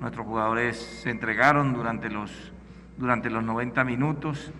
[0.00, 2.30] Nuestros jugadores se entregaron durante los,
[2.96, 4.52] durante los 90 minutos.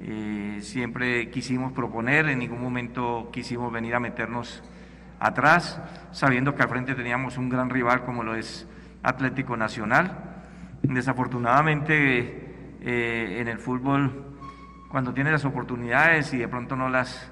[0.00, 4.62] Eh, siempre quisimos proponer, en ningún momento quisimos venir a meternos
[5.22, 5.80] atrás,
[6.10, 8.66] sabiendo que al frente teníamos un gran rival como lo es
[9.02, 10.18] Atlético Nacional.
[10.82, 14.34] Desafortunadamente eh, en el fútbol,
[14.90, 17.30] cuando tienes las oportunidades y de pronto no las,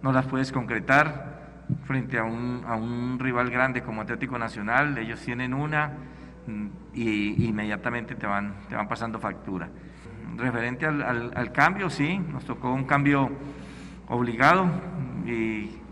[0.00, 5.20] no las puedes concretar frente a un, a un rival grande como Atlético Nacional, ellos
[5.20, 5.90] tienen una
[6.46, 9.68] mm, y inmediatamente te van, te van pasando factura.
[10.36, 13.30] Referente al, al, al cambio, sí, nos tocó un cambio
[14.08, 14.68] obligado
[15.26, 15.83] y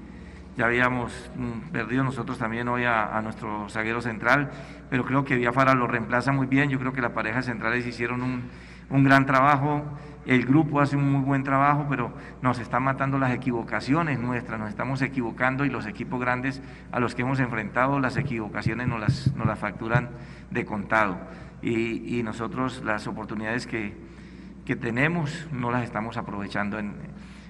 [0.56, 4.50] ya habíamos mm, perdido nosotros también hoy a, nuestro zaguero central,
[4.90, 6.68] pero creo que Biafara lo reemplaza muy bien.
[6.68, 8.42] Yo creo que la pareja centrales hicieron un,
[8.90, 9.82] un, gran trabajo.
[10.26, 12.12] El grupo hace un muy buen trabajo, pero
[12.42, 16.62] nos están matando las equivocaciones nuestras, nos estamos equivocando y los equipos grandes
[16.92, 20.10] a los que hemos enfrentado, las equivocaciones nos las, nos las facturan
[20.50, 21.16] de contado.
[21.62, 23.94] Y, y nosotros las oportunidades que,
[24.64, 26.94] que tenemos no las estamos aprovechando en,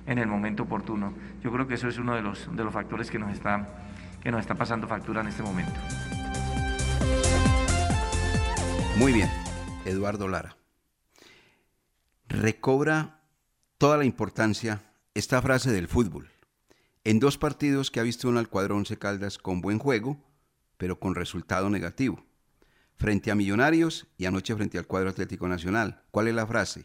[0.07, 1.15] en el momento oportuno.
[1.43, 3.69] Yo creo que eso es uno de los, de los factores que nos, está,
[4.23, 5.73] que nos está pasando factura en este momento.
[8.97, 9.31] Muy bien,
[9.85, 10.57] Eduardo Lara.
[12.29, 13.21] Recobra
[13.79, 14.83] toda la importancia
[15.15, 16.31] esta frase del fútbol.
[17.05, 20.19] En dos partidos que ha visto uno al cuadro Once Caldas con buen juego,
[20.77, 22.25] pero con resultado negativo.
[22.97, 26.03] Frente a Millonarios y anoche frente al cuadro Atlético Nacional.
[26.11, 26.85] ¿Cuál es la frase?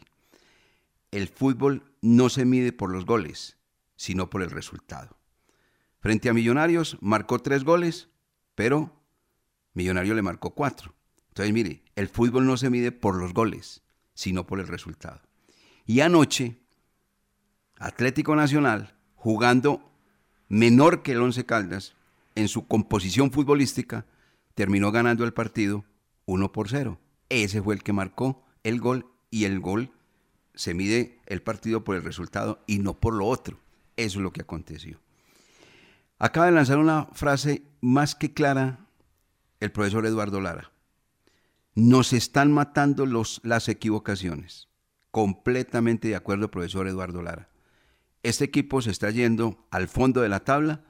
[1.10, 3.58] el fútbol no se mide por los goles,
[3.96, 5.18] sino por el resultado.
[6.00, 8.08] Frente a Millonarios marcó tres goles,
[8.54, 9.02] pero
[9.74, 10.94] Millonario le marcó cuatro.
[11.28, 13.82] Entonces, mire, el fútbol no se mide por los goles,
[14.14, 15.22] sino por el resultado.
[15.86, 16.60] Y anoche,
[17.78, 19.92] Atlético Nacional, jugando
[20.48, 21.94] menor que el Once Caldas,
[22.34, 24.06] en su composición futbolística,
[24.54, 25.84] terminó ganando el partido
[26.26, 27.00] 1 por 0.
[27.28, 29.92] Ese fue el que marcó el gol y el gol
[30.58, 33.60] se mide el partido por el resultado y no por lo otro.
[33.96, 34.98] Eso es lo que aconteció.
[36.18, 38.88] Acaba de lanzar una frase más que clara
[39.60, 40.72] el profesor Eduardo Lara.
[41.76, 44.66] Nos están matando los, las equivocaciones.
[45.12, 47.48] Completamente de acuerdo, profesor Eduardo Lara.
[48.24, 50.82] Este equipo se está yendo al fondo de la tabla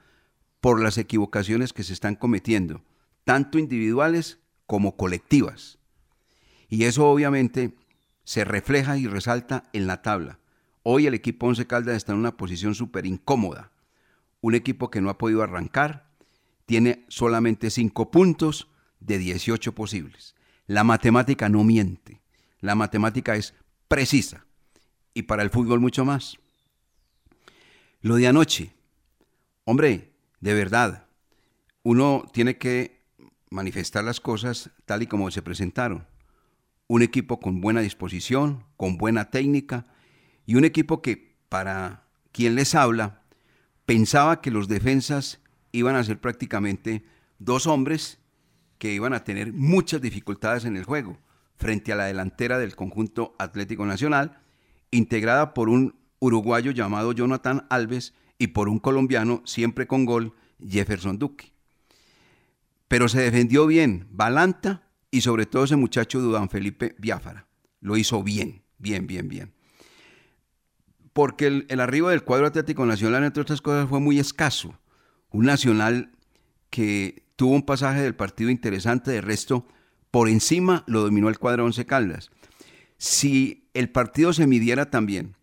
[0.61, 2.81] por las equivocaciones que se están cometiendo,
[3.23, 5.77] tanto individuales como colectivas.
[6.69, 7.75] Y eso obviamente
[8.29, 10.37] se refleja y resalta en la tabla.
[10.83, 13.71] Hoy el equipo Once Caldas está en una posición súper incómoda.
[14.39, 16.11] Un equipo que no ha podido arrancar,
[16.67, 18.67] tiene solamente 5 puntos
[18.99, 20.35] de 18 posibles.
[20.67, 22.21] La matemática no miente,
[22.59, 23.55] la matemática es
[23.87, 24.45] precisa
[25.15, 26.37] y para el fútbol mucho más.
[27.99, 28.75] Lo de anoche,
[29.65, 31.07] hombre, de verdad,
[31.81, 33.01] uno tiene que
[33.49, 36.05] manifestar las cosas tal y como se presentaron
[36.89, 39.85] un equipo con buena disposición, con buena técnica
[40.47, 43.21] y un equipo que, para quien les habla,
[43.85, 45.39] pensaba que los defensas
[45.71, 47.05] iban a ser prácticamente
[47.37, 48.17] dos hombres
[48.79, 51.19] que iban a tener muchas dificultades en el juego
[51.57, 54.41] frente a la delantera del conjunto Atlético Nacional,
[54.89, 60.33] integrada por un uruguayo llamado Jonathan Alves y por un colombiano siempre con gol,
[60.67, 61.53] Jefferson Duque.
[62.87, 67.47] Pero se defendió bien Balanta y sobre todo ese muchacho Dudán Felipe Biafara.
[67.81, 69.53] Lo hizo bien, bien, bien, bien.
[71.13, 74.79] Porque el, arribo del cuadro Atlético Nacional, entre otras cosas, fue muy escaso.
[75.31, 76.11] Un Nacional
[76.69, 79.65] que tuvo un pasaje del partido interesante, de resto,
[80.11, 82.31] por encima lo dominó el cuadro Once Caldas.
[82.97, 85.35] Si el partido se midiera también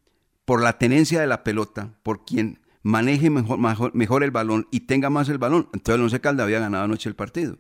[0.45, 4.81] por la tenencia de la pelota, por quien maneje mejor, mejor, mejor el balón y
[4.81, 7.59] tenga más el balón, entonces el Once Caldas había ganado anoche el partido.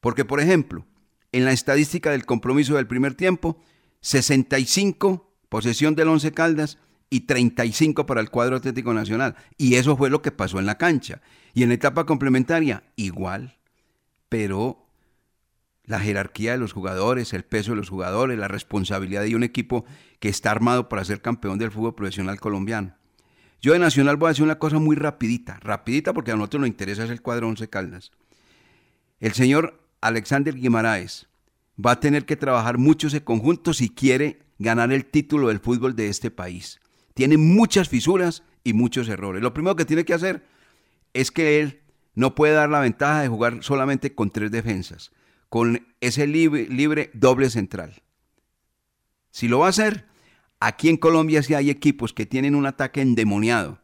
[0.00, 0.86] Porque, por ejemplo,
[1.32, 3.62] en la estadística del compromiso del primer tiempo,
[4.00, 6.78] 65 posesión del Once Caldas
[7.10, 9.36] y 35 para el cuadro Atlético Nacional.
[9.58, 11.20] Y eso fue lo que pasó en la cancha.
[11.52, 13.58] Y en etapa complementaria, igual.
[14.28, 14.86] Pero
[15.84, 19.84] la jerarquía de los jugadores, el peso de los jugadores, la responsabilidad de un equipo
[20.20, 22.94] que está armado para ser campeón del fútbol profesional colombiano.
[23.60, 26.68] Yo de Nacional voy a decir una cosa muy rapidita, rapidita porque a nosotros nos
[26.68, 28.12] interesa es el cuadro Once Caldas.
[29.18, 31.28] El señor Alexander Guimaraes
[31.84, 35.96] va a tener que trabajar mucho ese conjunto si quiere ganar el título del fútbol
[35.96, 36.80] de este país.
[37.14, 39.42] Tiene muchas fisuras y muchos errores.
[39.42, 40.46] Lo primero que tiene que hacer
[41.14, 41.80] es que él
[42.14, 45.12] no puede dar la ventaja de jugar solamente con tres defensas,
[45.48, 48.02] con ese libre, libre doble central.
[49.30, 50.06] Si lo va a hacer,
[50.60, 53.80] aquí en Colombia sí hay equipos que tienen un ataque endemoniado.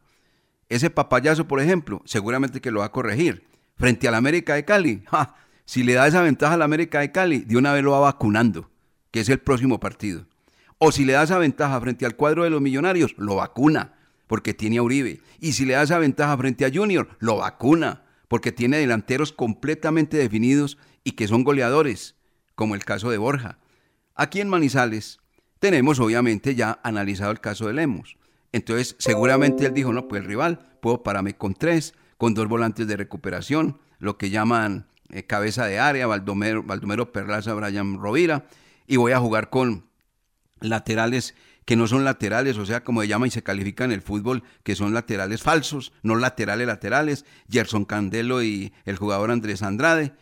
[0.69, 3.47] Ese papayazo, por ejemplo, seguramente que lo va a corregir.
[3.77, 5.03] Frente al América de Cali,
[5.67, 8.71] si le da esa ventaja al América de Cali, de una vez lo va vacunando,
[9.11, 10.25] que es el próximo partido.
[10.77, 13.95] O si le da esa ventaja frente al cuadro de los millonarios, lo vacuna,
[14.27, 15.19] porque tiene a Uribe.
[15.41, 20.15] Y si le da esa ventaja frente a Junior, lo vacuna, porque tiene delanteros completamente
[20.15, 22.15] definidos y que son goleadores,
[22.55, 23.59] como el caso de Borja.
[24.15, 25.19] Aquí en Manizales
[25.59, 28.15] tenemos obviamente ya analizado el caso de Lemos.
[28.53, 32.87] Entonces seguramente él dijo, no, pues el rival, puedo pararme con tres, con dos volantes
[32.87, 38.47] de recuperación, lo que llaman eh, cabeza de área, Baldomero, Baldomero Perlaza, Brian Rovira,
[38.87, 39.85] y voy a jugar con
[40.59, 41.35] laterales
[41.67, 44.43] que no son laterales, o sea, como se llama y se califica en el fútbol,
[44.63, 50.13] que son laterales falsos, no laterales laterales, Gerson Candelo y el jugador Andrés Andrade,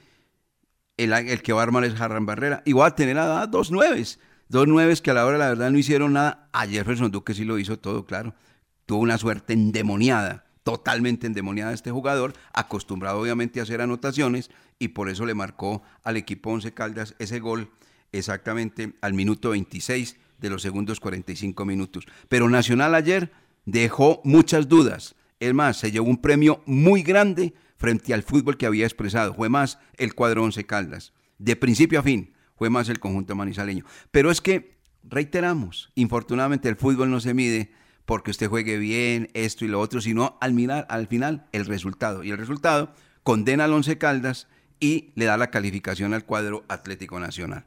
[0.98, 4.20] el, que va a armar es Harran Barrera, y voy a tener a dos nueves,
[4.50, 7.46] dos nueves que a la hora la verdad no hicieron nada, a Jefferson Duque sí
[7.46, 8.34] lo hizo todo, claro,
[8.88, 15.10] tuvo una suerte endemoniada, totalmente endemoniada este jugador, acostumbrado obviamente a hacer anotaciones, y por
[15.10, 17.72] eso le marcó al equipo Once Caldas ese gol
[18.12, 22.06] exactamente al minuto 26 de los segundos 45 minutos.
[22.30, 23.32] Pero Nacional ayer
[23.66, 25.16] dejó muchas dudas.
[25.40, 29.34] Es más, se llevó un premio muy grande frente al fútbol que había expresado.
[29.34, 31.14] Fue más el cuadro Once Caldas.
[31.38, 33.86] De principio a fin, fue más el conjunto manizaleño.
[34.12, 37.72] Pero es que, reiteramos, infortunadamente el fútbol no se mide
[38.06, 42.24] porque usted juegue bien, esto y lo otro, sino al, mirar, al final el resultado.
[42.24, 44.48] Y el resultado condena al Once Caldas
[44.80, 47.66] y le da la calificación al cuadro Atlético Nacional.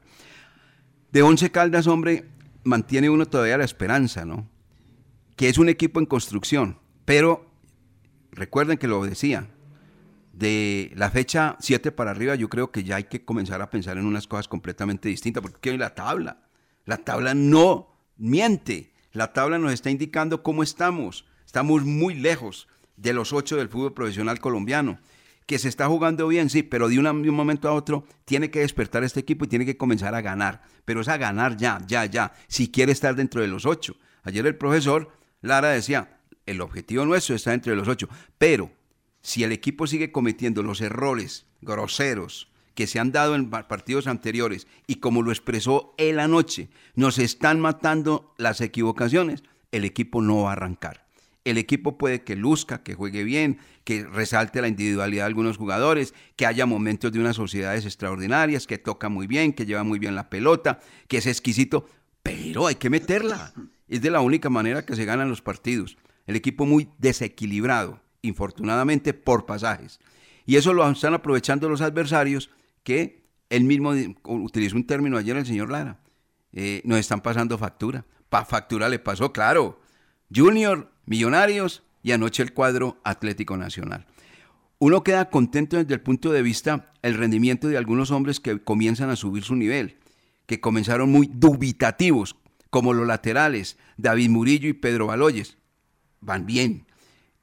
[1.11, 2.25] De Once Caldas, hombre,
[2.63, 4.47] mantiene uno todavía la esperanza, ¿no?
[5.35, 7.49] Que es un equipo en construcción, pero
[8.31, 9.47] recuerden que lo decía,
[10.33, 13.97] de la fecha 7 para arriba yo creo que ya hay que comenzar a pensar
[13.97, 16.43] en unas cosas completamente distintas, porque la tabla,
[16.85, 23.13] la tabla no miente, la tabla nos está indicando cómo estamos, estamos muy lejos de
[23.13, 24.99] los ocho del fútbol profesional colombiano
[25.49, 29.03] que se está jugando bien, sí, pero de, un momento a otro tiene que despertar
[29.03, 30.61] este equipo y tiene que comenzar a ganar.
[30.85, 33.95] Pero es a ganar ya, ya, ya, si quiere estar dentro de los ocho.
[34.21, 38.07] Ayer el profesor Lara decía, el objetivo nuestro está dentro de los ocho,
[38.37, 38.69] pero
[39.23, 44.67] si el equipo sigue cometiendo los errores groseros que se han dado en partidos anteriores
[44.85, 50.49] y como lo expresó él anoche, nos están matando las equivocaciones, el equipo no va
[50.49, 51.08] a arrancar
[51.49, 56.13] el equipo puede que luzca, que juegue bien, que resalte la individualidad de algunos jugadores,
[56.35, 60.15] que haya momentos de unas sociedades extraordinarias, que toca muy bien, que lleva muy bien
[60.15, 61.87] la pelota, que es exquisito,
[62.23, 63.53] pero hay que meterla.
[63.87, 65.97] Es de la única manera que se ganan los partidos.
[66.27, 69.99] El equipo muy desequilibrado, infortunadamente por pasajes.
[70.45, 72.49] Y eso lo están aprovechando los adversarios
[72.83, 73.93] que él mismo
[74.25, 75.99] utilizó un término ayer el señor Lara.
[76.53, 78.05] Eh, nos están pasando factura.
[78.29, 79.81] Pa factura le pasó, claro.
[80.33, 84.05] Junior Millonarios y anoche el cuadro Atlético Nacional.
[84.77, 89.09] Uno queda contento desde el punto de vista el rendimiento de algunos hombres que comienzan
[89.09, 89.97] a subir su nivel,
[90.45, 92.35] que comenzaron muy dubitativos,
[92.69, 95.57] como los laterales, David Murillo y Pedro Baloyes.
[96.21, 96.85] Van bien.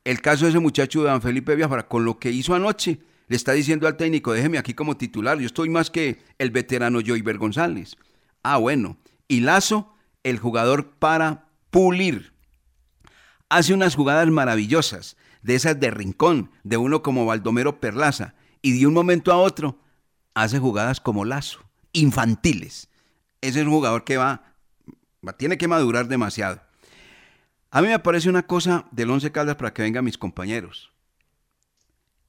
[0.04, 3.50] El caso de ese muchacho Dan Felipe Biafara, con lo que hizo anoche, le está
[3.50, 7.96] diciendo al técnico, déjeme aquí como titular, yo estoy más que el veterano Joyver González.
[8.44, 8.96] Ah, bueno.
[9.26, 9.92] Y Lazo,
[10.22, 12.35] el jugador para pulir
[13.48, 18.86] hace unas jugadas maravillosas, de esas de rincón, de uno como Baldomero Perlaza, y de
[18.86, 19.78] un momento a otro
[20.34, 21.60] hace jugadas como Lazo,
[21.92, 22.88] infantiles.
[23.40, 24.54] Ese es un jugador que va,
[25.38, 26.60] tiene que madurar demasiado.
[27.70, 30.92] A mí me parece una cosa del Once Caldas para que vengan mis compañeros.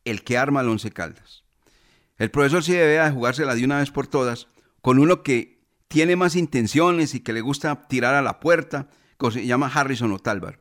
[0.06, 1.44] El que arma el Once Caldas.
[2.18, 4.48] El profesor sí debe jugársela de una vez por todas
[4.82, 8.90] con uno que tiene más intenciones y que le gusta tirar a la puerta,
[9.20, 10.60] que se llama Harrison Otálvaro.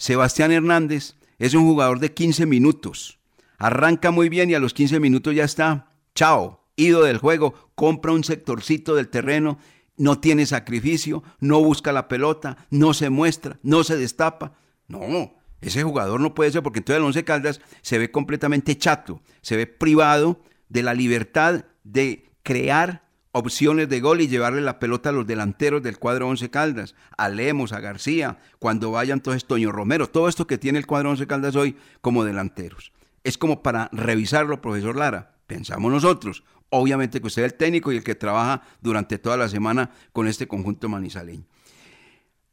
[0.00, 3.18] Sebastián Hernández es un jugador de 15 minutos.
[3.58, 5.92] Arranca muy bien y a los 15 minutos ya está.
[6.14, 9.58] Chao, ido del juego, compra un sectorcito del terreno,
[9.98, 14.54] no tiene sacrificio, no busca la pelota, no se muestra, no se destapa.
[14.88, 19.20] No, ese jugador no puede ser porque entonces el Once Caldas se ve completamente chato,
[19.42, 20.40] se ve privado
[20.70, 25.82] de la libertad de crear opciones de gol y llevarle la pelota a los delanteros
[25.82, 30.46] del cuadro Once Caldas, a Lemos, a García, cuando vayan entonces Toño Romero, todo esto
[30.46, 32.92] que tiene el cuadro Once Caldas hoy como delanteros.
[33.22, 36.42] Es como para revisarlo, profesor Lara, pensamos nosotros.
[36.70, 40.28] Obviamente que usted es el técnico y el que trabaja durante toda la semana con
[40.28, 41.44] este conjunto manizaleño.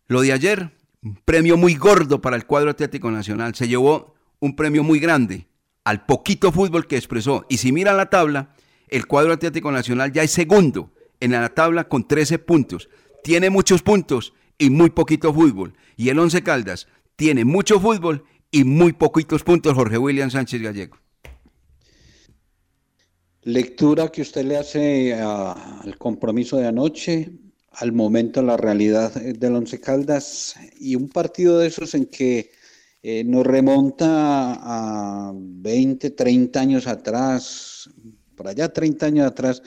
[0.08, 0.72] Lo de ayer,
[1.04, 3.56] un premio muy gordo para el cuadro Atlético Nacional.
[3.56, 5.48] Se llevó un premio muy grande
[5.84, 7.46] al poquito fútbol que expresó.
[7.50, 8.50] Y si miran la tabla,
[8.88, 12.90] el cuadro Atlético Nacional ya es segundo en la tabla con 13 puntos.
[13.24, 15.74] Tiene muchos puntos y muy poquito fútbol.
[15.96, 20.98] Y el Once Caldas tiene mucho fútbol y muy poquitos puntos, Jorge William Sánchez Gallego.
[23.44, 27.32] Lectura que usted le hace al compromiso de anoche,
[27.72, 32.52] al momento, la realidad del Once Caldas y un partido de esos en que
[33.04, 37.90] eh, nos remonta a 20, 30 años atrás,
[38.38, 39.62] por allá 30 años atrás,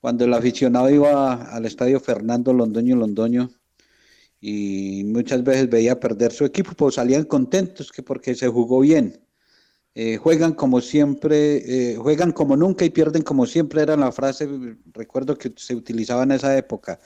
[0.00, 3.50] cuando el aficionado iba al estadio Fernando Londoño Londoño
[4.40, 9.20] y muchas veces veía perder su equipo, pues salían contentos que porque se jugó bien.
[9.94, 14.48] Eh, juegan como siempre, eh, juegan como nunca y pierden como siempre, era la frase,
[14.92, 17.00] recuerdo que se utilizaba en esa época.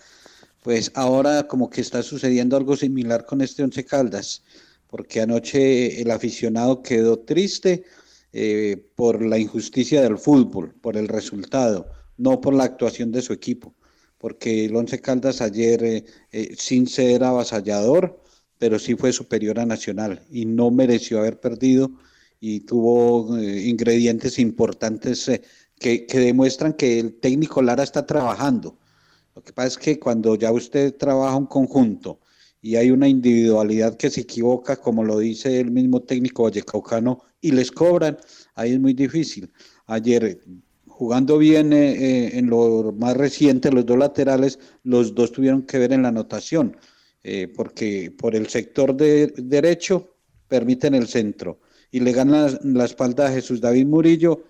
[0.63, 4.45] Pues ahora como que está sucediendo algo similar con este Once Caldas,
[4.87, 7.85] porque anoche el aficionado quedó triste
[8.35, 13.35] eh, por la injusticia del fútbol, por el resultado, no por la actuación de su
[13.35, 13.75] equipo,
[14.17, 18.23] porque el Once Caldas ayer, eh, eh, sin ser avasallador,
[18.59, 21.91] pero sí fue superior a Nacional y no mereció haber perdido
[22.41, 25.31] y tuvo ingredientes importantes
[25.79, 28.79] que, que demuestran que el técnico Lara está trabajando.
[29.35, 32.21] Lo que pasa es que cuando ya usted trabaja un conjunto,
[32.63, 37.51] y hay una individualidad que se equivoca, como lo dice el mismo técnico vallecaucano, y
[37.51, 38.17] les cobran,
[38.55, 39.51] ahí es muy difícil.
[39.87, 40.39] Ayer,
[40.87, 45.79] jugando bien eh, eh, en lo más reciente, los dos laterales, los dos tuvieron que
[45.79, 46.77] ver en la anotación,
[47.25, 50.15] eh, porque por el sector de derecho
[50.47, 51.59] permiten el centro
[51.91, 54.45] y le ganan la, la espalda a Jesús David Murillo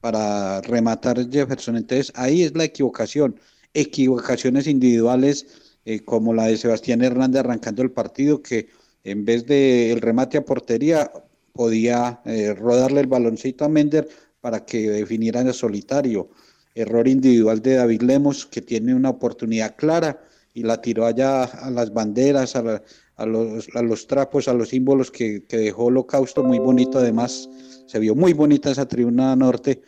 [0.00, 1.76] para rematar Jefferson.
[1.76, 3.38] Entonces ahí es la equivocación,
[3.74, 8.68] equivocaciones individuales eh, como la de Sebastián Hernández arrancando el partido, que
[9.02, 11.10] en vez del el remate a portería
[11.52, 14.08] podía eh, rodarle el baloncito a Mender
[14.40, 16.28] para que definiera en solitario.
[16.74, 20.20] Error individual de David Lemos, que tiene una oportunidad clara
[20.54, 22.82] y la tiró allá a las banderas, a,
[23.16, 27.48] a, los, a los, trapos, a los símbolos que dejó Holocausto, muy bonito además,
[27.86, 29.82] se vio muy bonita esa tribuna norte,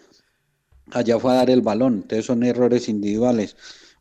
[0.93, 3.57] allá fue a dar el balón, entonces son errores individuales.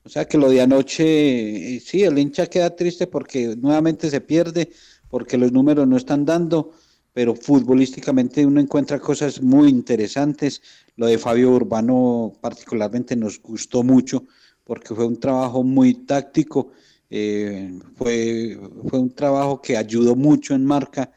[0.06, 4.22] O sea que lo de anoche, eh, sí, el hincha queda triste porque nuevamente se
[4.22, 4.70] pierde,
[5.10, 6.74] porque los números no están dando,
[7.12, 10.62] pero futbolísticamente uno encuentra cosas muy interesantes.
[10.96, 14.26] Lo de Fabio Urbano particularmente nos gustó mucho
[14.64, 16.72] porque fue un trabajo muy táctico,
[17.10, 21.12] eh, fue, fue un trabajo que ayudó mucho en marca,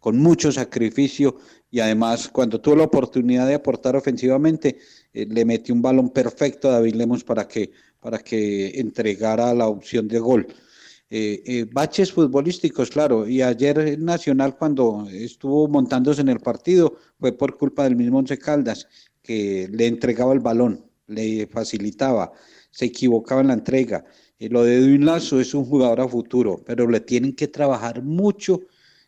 [0.00, 1.36] con mucho sacrificio
[1.70, 4.78] y además cuando tuvo la oportunidad de aportar ofensivamente,
[5.12, 7.70] eh, le metió un balón perfecto a David Lemos para que
[8.02, 10.46] para que entregara la opción de gol.
[11.08, 17.32] Eh, eh, baches futbolísticos, claro, y ayer Nacional cuando estuvo montándose en el partido fue
[17.32, 18.88] por culpa del mismo Once Caldas,
[19.22, 22.32] que le entregaba el balón, le facilitaba,
[22.70, 24.04] se equivocaba en la entrega.
[24.38, 28.02] Y lo de Edwin Lazo es un jugador a futuro, pero le tienen que trabajar
[28.02, 28.62] mucho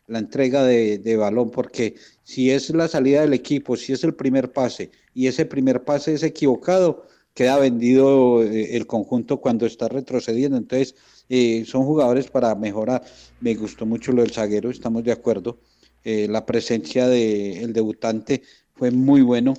[0.07, 4.13] la entrega de, de, balón, porque si es la salida del equipo, si es el
[4.13, 9.87] primer pase y ese primer pase es equivocado, queda vendido eh, el conjunto cuando está
[9.87, 10.57] retrocediendo.
[10.57, 10.95] Entonces,
[11.29, 13.03] eh, son jugadores para mejorar.
[13.41, 15.59] Me gustó mucho lo del zaguero, estamos de acuerdo.
[16.03, 18.41] Eh, la presencia del debutante
[18.73, 19.53] fue muy bueno.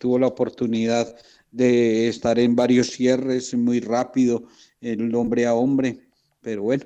[0.00, 1.14] tuvo la oportunidad
[1.50, 4.44] de estar en varios cierres muy rápido,
[4.80, 6.00] el hombre a hombre.
[6.40, 6.84] Pero bueno,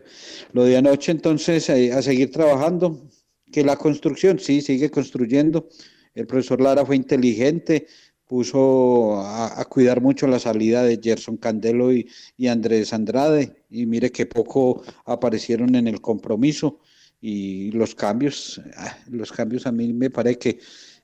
[0.52, 3.08] lo de anoche entonces a seguir trabajando,
[3.52, 5.68] que la construcción sí sigue construyendo.
[6.14, 7.86] El profesor Lara fue inteligente,
[8.28, 12.06] puso a, cuidar mucho la salida de Gerson Candelo y,
[12.46, 16.78] Andrés Andrade, y mire que poco aparecieron en el compromiso
[17.20, 20.58] y los cambios, ah, los cambios a mí me parece que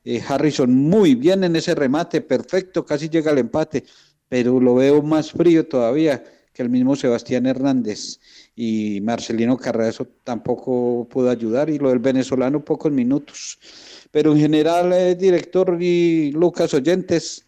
[0.05, 3.85] eh, Harrison muy bien en ese remate, perfecto, casi llega al empate,
[4.29, 6.23] pero lo veo más frío todavía
[6.53, 8.21] que el mismo Sebastián Hernández
[8.55, 13.59] y Marcelino Carrazo tampoco pudo ayudar y lo del venezolano pocos minutos.
[14.15, 17.47] Pero en general, eh, director y Lucas Oyentes,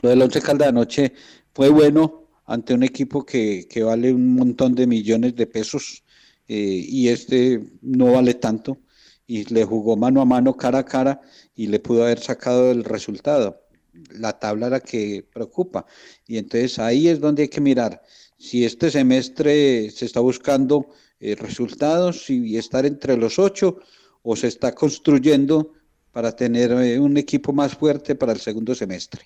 [0.00, 1.12] lo del Once Caldas anoche
[1.52, 6.04] fue bueno, ante un equipo que, que vale un montón de millones de pesos
[6.46, 6.54] eh,
[6.88, 8.78] y este no vale tanto
[9.26, 11.20] y le jugó mano a mano, cara a cara
[11.56, 13.66] y le pudo haber sacado el resultado.
[14.12, 15.84] La tabla la que preocupa
[16.28, 18.00] y entonces ahí es donde hay que mirar
[18.38, 23.78] si este semestre se está buscando eh, resultados y estar entre los ocho
[24.22, 25.72] o se está construyendo
[26.12, 29.22] para tener eh, un equipo más fuerte para el segundo semestre.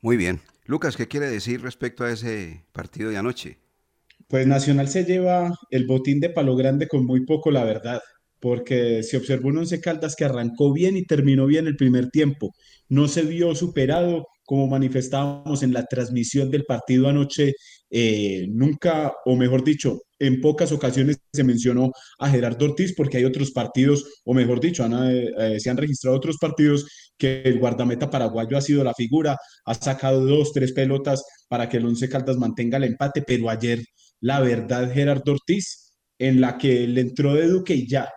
[0.00, 0.40] Muy bien.
[0.64, 3.58] Lucas, ¿qué quiere decir respecto a ese partido de anoche?
[4.26, 8.00] Pues Nacional se lleva el botín de Palo Grande con muy poco, la verdad,
[8.40, 12.54] porque se observó un Once Caldas que arrancó bien y terminó bien el primer tiempo.
[12.88, 17.54] No se vio superado, como manifestábamos en la transmisión del partido anoche.
[17.90, 23.24] Eh, nunca, o mejor dicho, en pocas ocasiones se mencionó a Gerardo Ortiz porque hay
[23.24, 28.10] otros partidos, o mejor dicho, eh, eh, se han registrado otros partidos que el guardameta
[28.10, 32.36] paraguayo ha sido la figura, ha sacado dos, tres pelotas para que el Once Caldas
[32.36, 33.82] mantenga el empate, pero ayer,
[34.20, 38.08] la verdad, Gerardo Ortiz, en la que le entró de Duque y ya,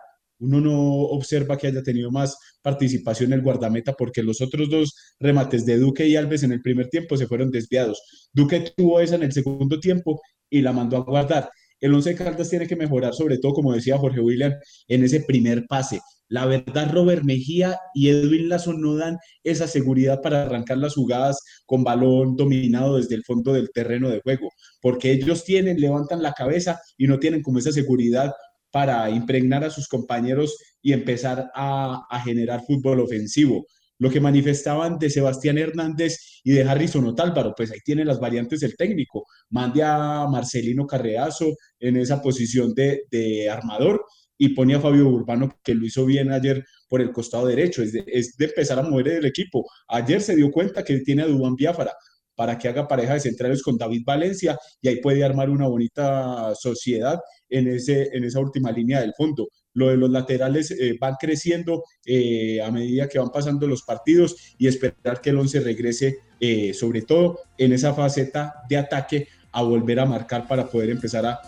[0.42, 5.64] uno no observa que haya tenido más participación el guardameta porque los otros dos remates
[5.64, 8.02] de Duque y Alves en el primer tiempo se fueron desviados.
[8.32, 11.48] Duque tuvo esa en el segundo tiempo y la mandó a guardar.
[11.82, 14.54] El Once Caldas tiene que mejorar, sobre todo, como decía Jorge William,
[14.86, 16.00] en ese primer pase.
[16.28, 21.40] La verdad, Robert Mejía y Edwin Lazo no dan esa seguridad para arrancar las jugadas
[21.66, 24.48] con balón dominado desde el fondo del terreno de juego,
[24.80, 28.32] porque ellos tienen, levantan la cabeza y no tienen como esa seguridad
[28.70, 33.66] para impregnar a sus compañeros y empezar a, a generar fútbol ofensivo
[34.02, 38.58] lo que manifestaban de Sebastián Hernández y de Harrison Otálvaro, pues ahí tiene las variantes
[38.58, 39.26] del técnico.
[39.50, 44.04] Mande a Marcelino Carreazo en esa posición de, armador
[44.36, 47.92] y pone a Fabio Urbano, que lo hizo bien ayer por el costado derecho, es
[47.92, 49.64] de, es de empezar a mover el equipo.
[49.86, 51.92] Ayer se dio cuenta que tiene a Dubán Biafara
[52.34, 56.52] para que haga pareja de centrales con David Valencia y ahí puede armar una bonita
[56.56, 59.46] sociedad en, ese, en esa última línea del fondo.
[59.74, 64.36] Lo de los laterales eh, van creciendo eh, a medida que van pasando los partidos
[64.58, 69.62] y esperar que el 11 regrese, eh, sobre todo en esa faceta de ataque, a
[69.62, 71.40] volver a marcar para poder empezar a,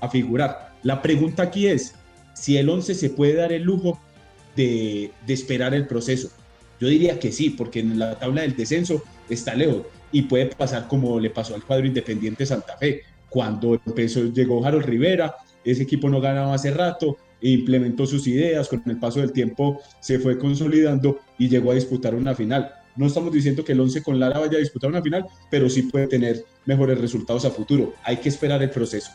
[0.00, 0.72] a figurar.
[0.82, 1.94] La pregunta aquí es
[2.34, 4.00] si el 11 se puede dar el lujo
[4.54, 6.30] de, de esperar el proceso.
[6.80, 10.88] Yo diría que sí, porque en la tabla del descenso está lejos y puede pasar
[10.88, 13.02] como le pasó al cuadro Independiente Santa Fe.
[13.28, 18.82] Cuando empezó, llegó Harold Rivera, ese equipo no ganaba hace rato, implementó sus ideas, con
[18.86, 22.72] el paso del tiempo se fue consolidando y llegó a disputar una final.
[22.96, 25.82] No estamos diciendo que el 11 con Lara vaya a disputar una final, pero sí
[25.82, 27.94] puede tener mejores resultados a futuro.
[28.02, 29.10] Hay que esperar el proceso.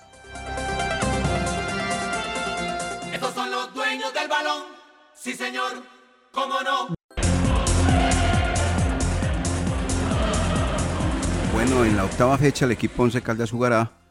[3.14, 4.64] Estos son los dueños del balón,
[5.16, 5.84] sí señor,
[6.32, 6.94] cómo no.
[11.54, 14.03] Bueno, en la octava fecha el equipo Once Caldas jugará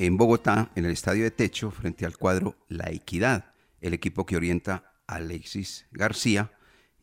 [0.00, 4.34] en Bogotá, en el estadio de techo, frente al cuadro La Equidad, el equipo que
[4.34, 6.52] orienta Alexis García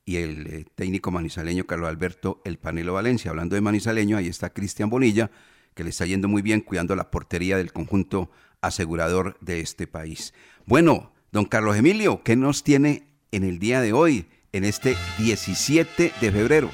[0.03, 3.29] y el eh, técnico manizaleño Carlos Alberto El Panelo Valencia.
[3.29, 5.29] Hablando de manizaleño, ahí está Cristian Bonilla,
[5.75, 8.31] que le está yendo muy bien cuidando la portería del conjunto
[8.61, 10.33] asegurador de este país.
[10.65, 16.13] Bueno, don Carlos Emilio, ¿qué nos tiene en el día de hoy, en este 17
[16.19, 16.71] de febrero?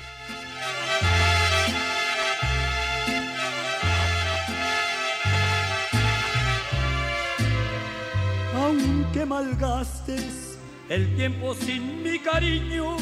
[10.89, 12.95] El tiempo sin mi cariño,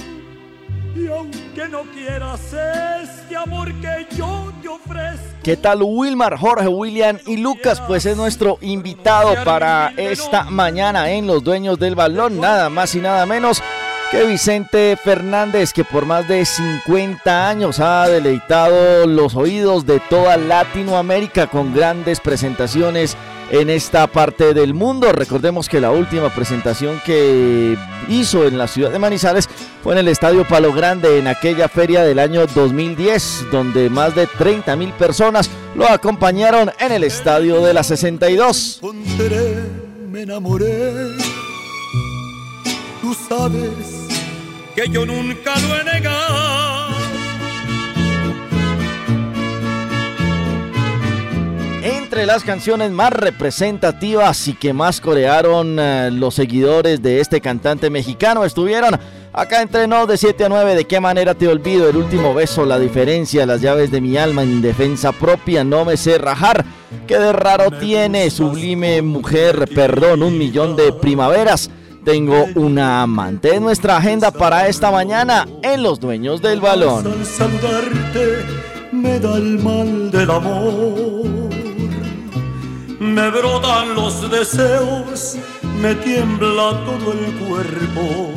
[0.96, 2.42] y aunque no quieras
[3.04, 5.36] este amor que yo te ofrezco.
[5.44, 7.82] ¿Qué tal Wilmar, Jorge, William y Lucas?
[7.82, 13.00] Pues es nuestro invitado para esta mañana en Los Dueños del Balón, nada más y
[13.00, 13.62] nada menos
[14.12, 20.36] que Vicente Fernández, que por más de 50 años ha deleitado los oídos de toda
[20.36, 23.16] Latinoamérica con grandes presentaciones
[23.52, 25.12] en esta parte del mundo.
[25.12, 27.78] Recordemos que la última presentación que
[28.08, 29.48] hizo en la ciudad de Manizales
[29.84, 34.28] fue en el Estadio Palo Grande en aquella feria del año 2010, donde más de
[34.28, 38.80] 30 mil personas lo acompañaron en el Estadio de la 62.
[38.82, 39.56] Encontré,
[40.10, 41.10] me enamoré.
[43.02, 44.10] Tú sabes
[44.76, 46.91] que yo nunca lo he negado.
[51.84, 57.90] Entre las canciones más representativas y que más corearon eh, los seguidores de este cantante
[57.90, 59.00] mexicano estuvieron
[59.34, 60.76] acá entre nos de 7 a 9.
[60.76, 61.90] ¿De qué manera te olvido?
[61.90, 65.98] El último beso, la diferencia, las llaves de mi alma en defensa propia, no me
[65.98, 66.64] sé rajar.
[67.08, 68.30] ¿Qué de raro tiene?
[68.30, 71.72] Sublime mujer, perdón, un millón de primaveras.
[72.06, 77.08] Tengo una amante en nuestra agenda para esta mañana en Los Dueños del Balón.
[77.08, 78.46] Al saludarte
[78.92, 81.41] me da el mal del amor.
[83.02, 85.36] Me brotan los deseos,
[85.82, 88.32] me tiembla todo el cuerpo.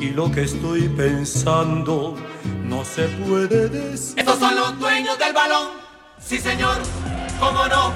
[0.00, 2.16] Y lo que estoy pensando
[2.64, 4.18] no se puede decir.
[4.18, 5.68] Estos son los dueños del balón,
[6.18, 6.78] sí señor,
[7.38, 7.92] cómo no.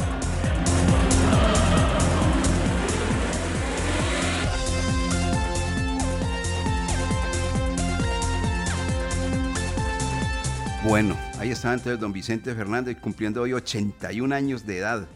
[10.84, 15.08] Bueno, ahí está entonces don Vicente Fernández cumpliendo hoy 81 años de edad.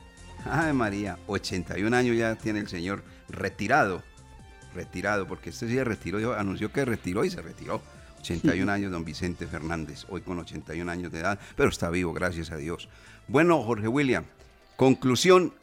[0.51, 4.03] Ay María, 81 años ya tiene el señor retirado.
[4.74, 7.80] Retirado, porque este sí se retiró, anunció que retiró y se retiró.
[8.20, 12.51] 81 años don Vicente Fernández, hoy con 81 años de edad, pero está vivo, gracias
[12.51, 12.88] a Dios.
[13.28, 14.24] Bueno, Jorge William,
[14.76, 15.55] conclusión,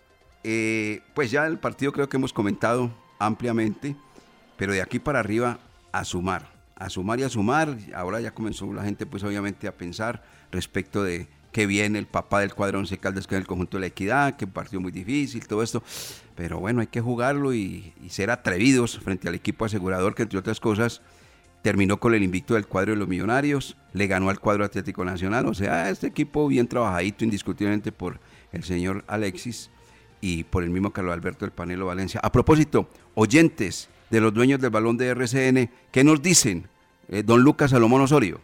[0.43, 3.95] eh, pues ya el partido creo que hemos comentado ampliamente,
[4.57, 5.59] pero de aquí para arriba
[5.91, 7.77] a sumar, a sumar y a sumar.
[7.93, 12.41] Ahora ya comenzó la gente pues obviamente a pensar respecto de que viene el papá
[12.41, 15.63] del cuadrón se Caldas con el conjunto de la equidad, que partió muy difícil, todo
[15.63, 15.81] esto.
[16.35, 20.39] Pero bueno, hay que jugarlo y, y ser atrevidos frente al equipo asegurador que entre
[20.39, 21.01] otras cosas
[21.63, 25.45] terminó con el invicto del cuadro de los millonarios, le ganó al cuadro Atlético Nacional,
[25.47, 28.19] o sea, este equipo bien trabajadito indiscutiblemente por
[28.51, 29.69] el señor Alexis
[30.19, 32.19] y por el mismo Carlos Alberto del Panelo Valencia.
[32.21, 36.67] A propósito, oyentes de los dueños del balón de RCN, ¿qué nos dicen?
[37.07, 38.41] Eh, don Lucas Salomón Osorio.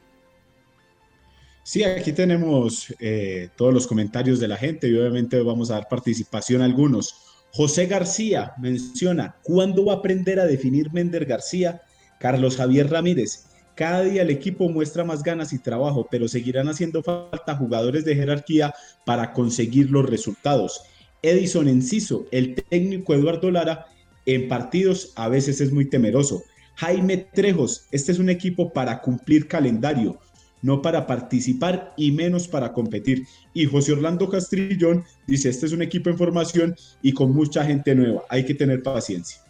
[1.64, 5.88] Sí, aquí tenemos eh, todos los comentarios de la gente y obviamente vamos a dar
[5.88, 7.16] participación a algunos.
[7.52, 11.82] José García menciona, ¿cuándo va a aprender a definir Mender García?
[12.20, 13.46] Carlos Javier Ramírez,
[13.76, 18.14] cada día el equipo muestra más ganas y trabajo, pero seguirán haciendo falta jugadores de
[18.14, 18.74] jerarquía
[19.06, 20.82] para conseguir los resultados.
[21.22, 23.86] Edison Enciso, el técnico Eduardo Lara,
[24.26, 26.44] en partidos a veces es muy temeroso.
[26.76, 30.20] Jaime Trejos, este es un equipo para cumplir calendario,
[30.62, 33.26] no para participar y menos para competir.
[33.54, 37.96] Y José Orlando Castrillón dice, este es un equipo en formación y con mucha gente
[37.96, 39.42] nueva, hay que tener paciencia.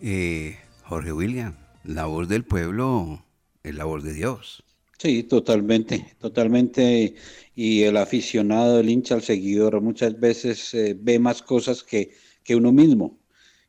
[0.00, 3.24] Eh, Jorge William, la voz del pueblo
[3.62, 4.64] es la voz de Dios.
[4.98, 7.14] Sí, totalmente, totalmente.
[7.54, 12.56] Y el aficionado, el hincha, el seguidor, muchas veces eh, ve más cosas que, que
[12.56, 13.18] uno mismo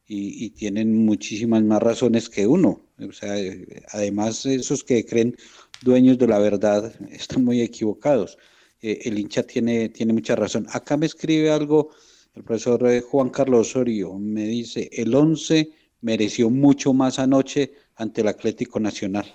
[0.07, 2.85] y, y, tienen muchísimas más razones que uno.
[2.99, 5.35] O sea, eh, además, esos que creen
[5.81, 8.37] dueños de la verdad están muy equivocados.
[8.81, 10.67] Eh, el hincha tiene, tiene mucha razón.
[10.71, 11.91] Acá me escribe algo
[12.35, 15.69] el profesor eh, Juan Carlos Osorio, me dice, el 11
[16.01, 19.25] mereció mucho más anoche ante el Atlético Nacional.